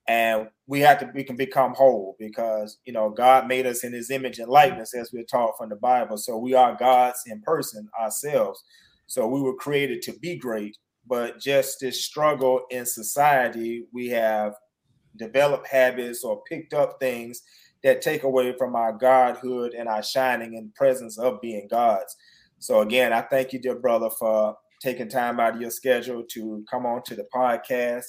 And 0.06 0.48
we 0.66 0.80
have 0.80 1.00
to 1.00 1.10
we 1.14 1.22
can 1.22 1.36
become 1.36 1.74
whole 1.74 2.16
because 2.18 2.78
you 2.84 2.92
know 2.92 3.10
God 3.10 3.46
made 3.46 3.66
us 3.66 3.84
in 3.84 3.92
his 3.92 4.10
image 4.10 4.38
and 4.38 4.50
likeness 4.50 4.94
as 4.94 5.12
we're 5.12 5.24
taught 5.24 5.58
from 5.58 5.68
the 5.68 5.76
Bible. 5.76 6.16
So 6.16 6.38
we 6.38 6.54
are 6.54 6.76
God's 6.76 7.22
in 7.26 7.42
person 7.42 7.88
ourselves. 8.00 8.62
So 9.06 9.26
we 9.26 9.40
were 9.40 9.54
created 9.54 10.02
to 10.02 10.12
be 10.18 10.36
great 10.36 10.78
but 11.08 11.40
just 11.40 11.80
this 11.80 12.04
struggle 12.04 12.62
in 12.70 12.84
society, 12.84 13.86
we 13.92 14.08
have 14.08 14.54
developed 15.16 15.66
habits 15.66 16.22
or 16.22 16.42
picked 16.42 16.74
up 16.74 17.00
things 17.00 17.42
that 17.82 18.02
take 18.02 18.24
away 18.24 18.54
from 18.58 18.76
our 18.76 18.92
godhood 18.92 19.72
and 19.72 19.88
our 19.88 20.02
shining 20.02 20.54
in 20.54 20.70
presence 20.76 21.18
of 21.18 21.40
being 21.40 21.66
gods. 21.68 22.14
So 22.58 22.80
again, 22.80 23.12
I 23.12 23.22
thank 23.22 23.52
you, 23.52 23.58
dear 23.58 23.76
brother, 23.76 24.10
for 24.10 24.56
taking 24.80 25.08
time 25.08 25.40
out 25.40 25.54
of 25.54 25.60
your 25.60 25.70
schedule 25.70 26.22
to 26.30 26.64
come 26.70 26.86
on 26.86 27.02
to 27.04 27.14
the 27.14 27.26
podcast. 27.34 28.04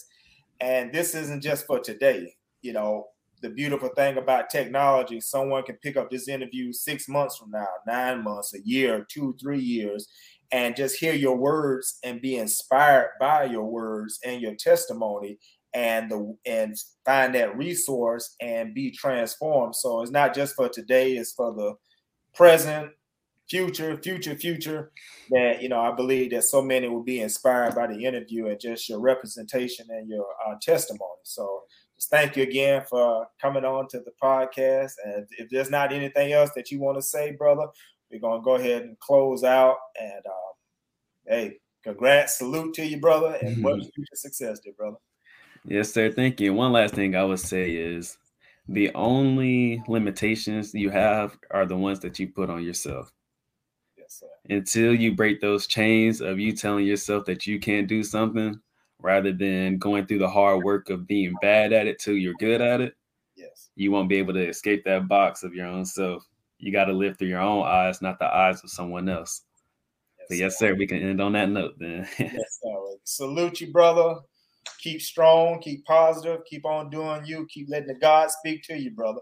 And 0.61 0.93
this 0.93 1.15
isn't 1.15 1.41
just 1.41 1.65
for 1.65 1.79
today. 1.79 2.33
You 2.61 2.73
know, 2.73 3.07
the 3.41 3.49
beautiful 3.49 3.89
thing 3.89 4.17
about 4.17 4.49
technology, 4.49 5.21
someone 5.21 5.63
can 5.63 5.77
pick 5.77 5.97
up 5.97 6.09
this 6.09 6.27
interview 6.27 6.73
six 6.73 7.07
months 7.07 7.37
from 7.37 7.51
now, 7.51 7.67
nine 7.87 8.23
months, 8.23 8.53
a 8.53 8.59
year, 8.65 9.05
two, 9.09 9.35
three 9.41 9.59
years, 9.59 10.07
and 10.51 10.75
just 10.75 10.99
hear 10.99 11.13
your 11.13 11.37
words 11.37 11.99
and 12.03 12.21
be 12.21 12.37
inspired 12.37 13.11
by 13.19 13.45
your 13.45 13.65
words 13.65 14.19
and 14.25 14.41
your 14.41 14.55
testimony 14.55 15.37
and 15.73 16.09
the 16.09 16.35
and 16.45 16.75
find 17.05 17.35
that 17.35 17.55
resource 17.55 18.35
and 18.41 18.73
be 18.73 18.91
transformed. 18.91 19.75
So 19.75 20.01
it's 20.01 20.11
not 20.11 20.33
just 20.33 20.55
for 20.55 20.67
today, 20.67 21.13
it's 21.13 21.33
for 21.33 21.53
the 21.53 21.75
present, 22.33 22.91
future, 23.49 23.97
future, 23.97 24.35
future. 24.35 24.91
That 25.29 25.61
you 25.61 25.69
know, 25.69 25.79
I 25.79 25.91
believe 25.93 26.31
that 26.31 26.43
so 26.43 26.61
many 26.61 26.87
will 26.87 27.03
be 27.03 27.21
inspired 27.21 27.75
by 27.75 27.87
the 27.87 28.05
interview 28.05 28.47
and 28.47 28.59
just 28.59 28.89
your 28.89 28.99
representation 28.99 29.87
and 29.89 30.07
your 30.07 30.25
uh, 30.47 30.55
testimony. 30.61 31.21
So 31.23 31.63
just 31.95 32.09
thank 32.09 32.37
you 32.37 32.43
again 32.43 32.83
for 32.89 33.27
coming 33.41 33.65
on 33.65 33.87
to 33.89 33.99
the 33.99 34.11
podcast. 34.21 34.93
And 35.03 35.27
if 35.37 35.49
there's 35.49 35.69
not 35.69 35.91
anything 35.91 36.31
else 36.31 36.51
that 36.55 36.71
you 36.71 36.79
want 36.79 36.97
to 36.97 37.01
say, 37.01 37.31
brother, 37.31 37.67
we're 38.11 38.21
gonna 38.21 38.41
go 38.41 38.55
ahead 38.55 38.83
and 38.83 38.99
close 38.99 39.43
out. 39.43 39.77
And 39.99 40.23
uh, 40.25 40.53
hey, 41.27 41.57
congrats, 41.83 42.37
salute 42.37 42.73
to 42.75 42.85
you, 42.85 42.99
brother, 42.99 43.37
and 43.41 43.57
mm-hmm. 43.57 43.63
much 43.63 43.83
future 43.93 44.15
success, 44.15 44.59
dear 44.59 44.73
brother. 44.77 44.97
Yes, 45.65 45.93
sir. 45.93 46.11
Thank 46.11 46.39
you. 46.39 46.53
One 46.53 46.71
last 46.71 46.93
thing 46.93 47.15
I 47.15 47.23
would 47.23 47.39
say 47.39 47.71
is 47.71 48.17
the 48.67 48.93
only 48.95 49.83
limitations 49.87 50.73
you 50.73 50.89
have 50.89 51.37
are 51.51 51.65
the 51.65 51.75
ones 51.75 51.99
that 51.99 52.17
you 52.17 52.27
put 52.29 52.49
on 52.49 52.63
yourself. 52.63 53.11
Until 54.49 54.95
you 54.95 55.15
break 55.15 55.41
those 55.41 55.67
chains 55.67 56.21
of 56.21 56.39
you 56.39 56.53
telling 56.53 56.85
yourself 56.85 57.25
that 57.25 57.45
you 57.45 57.59
can't 57.59 57.87
do 57.87 58.03
something, 58.03 58.59
rather 59.01 59.31
than 59.31 59.77
going 59.77 60.05
through 60.05 60.19
the 60.19 60.29
hard 60.29 60.63
work 60.63 60.89
of 60.89 61.07
being 61.07 61.33
bad 61.41 61.73
at 61.73 61.87
it 61.87 61.99
till 61.99 62.15
you're 62.15 62.33
good 62.35 62.61
at 62.61 62.81
it, 62.81 62.95
yes, 63.35 63.69
you 63.75 63.91
won't 63.91 64.09
be 64.09 64.17
able 64.17 64.33
to 64.33 64.47
escape 64.47 64.83
that 64.85 65.07
box 65.07 65.43
of 65.43 65.53
your 65.53 65.67
own 65.67 65.85
self. 65.85 66.27
You 66.57 66.71
got 66.71 66.85
to 66.85 66.93
live 66.93 67.17
through 67.17 67.29
your 67.29 67.41
own 67.41 67.65
eyes, 67.65 68.01
not 68.01 68.19
the 68.19 68.25
eyes 68.25 68.63
of 68.63 68.69
someone 68.69 69.07
else. 69.07 69.43
Yes, 70.19 70.27
so 70.27 70.33
yes, 70.35 70.59
sir. 70.59 70.75
We 70.75 70.87
can 70.87 71.01
end 71.01 71.21
on 71.21 71.33
that 71.33 71.49
note 71.49 71.75
then. 71.79 72.07
yes, 72.19 72.59
sir. 72.61 72.97
Salute 73.03 73.61
you, 73.61 73.71
brother. 73.71 74.15
Keep 74.81 75.01
strong, 75.01 75.61
keep 75.61 75.85
positive, 75.85 76.41
keep 76.45 76.65
on 76.65 76.89
doing 76.89 77.25
you, 77.25 77.47
keep 77.49 77.67
letting 77.69 77.87
the 77.87 77.95
God 77.95 78.29
speak 78.29 78.63
to 78.63 78.77
you, 78.77 78.91
brother. 78.91 79.21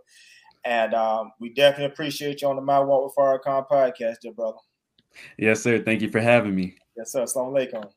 And 0.65 0.93
um, 0.93 1.31
we 1.39 1.53
definitely 1.53 1.93
appreciate 1.93 2.41
you 2.41 2.49
on 2.49 2.55
the 2.55 2.61
My 2.61 2.79
Walk 2.79 3.05
with 3.05 3.15
Farrakhan 3.15 3.67
podcast, 3.67 4.15
dear 4.21 4.33
brother. 4.33 4.57
Yes, 5.37 5.61
sir. 5.61 5.79
Thank 5.79 6.01
you 6.01 6.09
for 6.09 6.19
having 6.19 6.55
me. 6.55 6.75
Yes, 6.95 7.11
sir. 7.11 7.23
Assalamu 7.23 7.53
alaikum. 7.53 7.89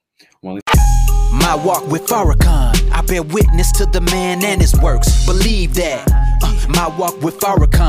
My 1.33 1.54
walk 1.64 1.87
with 1.87 2.06
Farrakhan, 2.06 2.90
I 2.92 3.02
bear 3.02 3.22
witness 3.22 3.72
to 3.72 3.87
the 3.87 4.00
man 4.00 4.44
and 4.44 4.61
his 4.61 4.74
works. 4.80 5.24
Believe 5.26 5.74
that. 5.74 6.04
Uh, 6.42 6.66
my 6.68 6.88
walk 6.98 7.20
with 7.22 7.38
Farrakhan. 7.38 7.70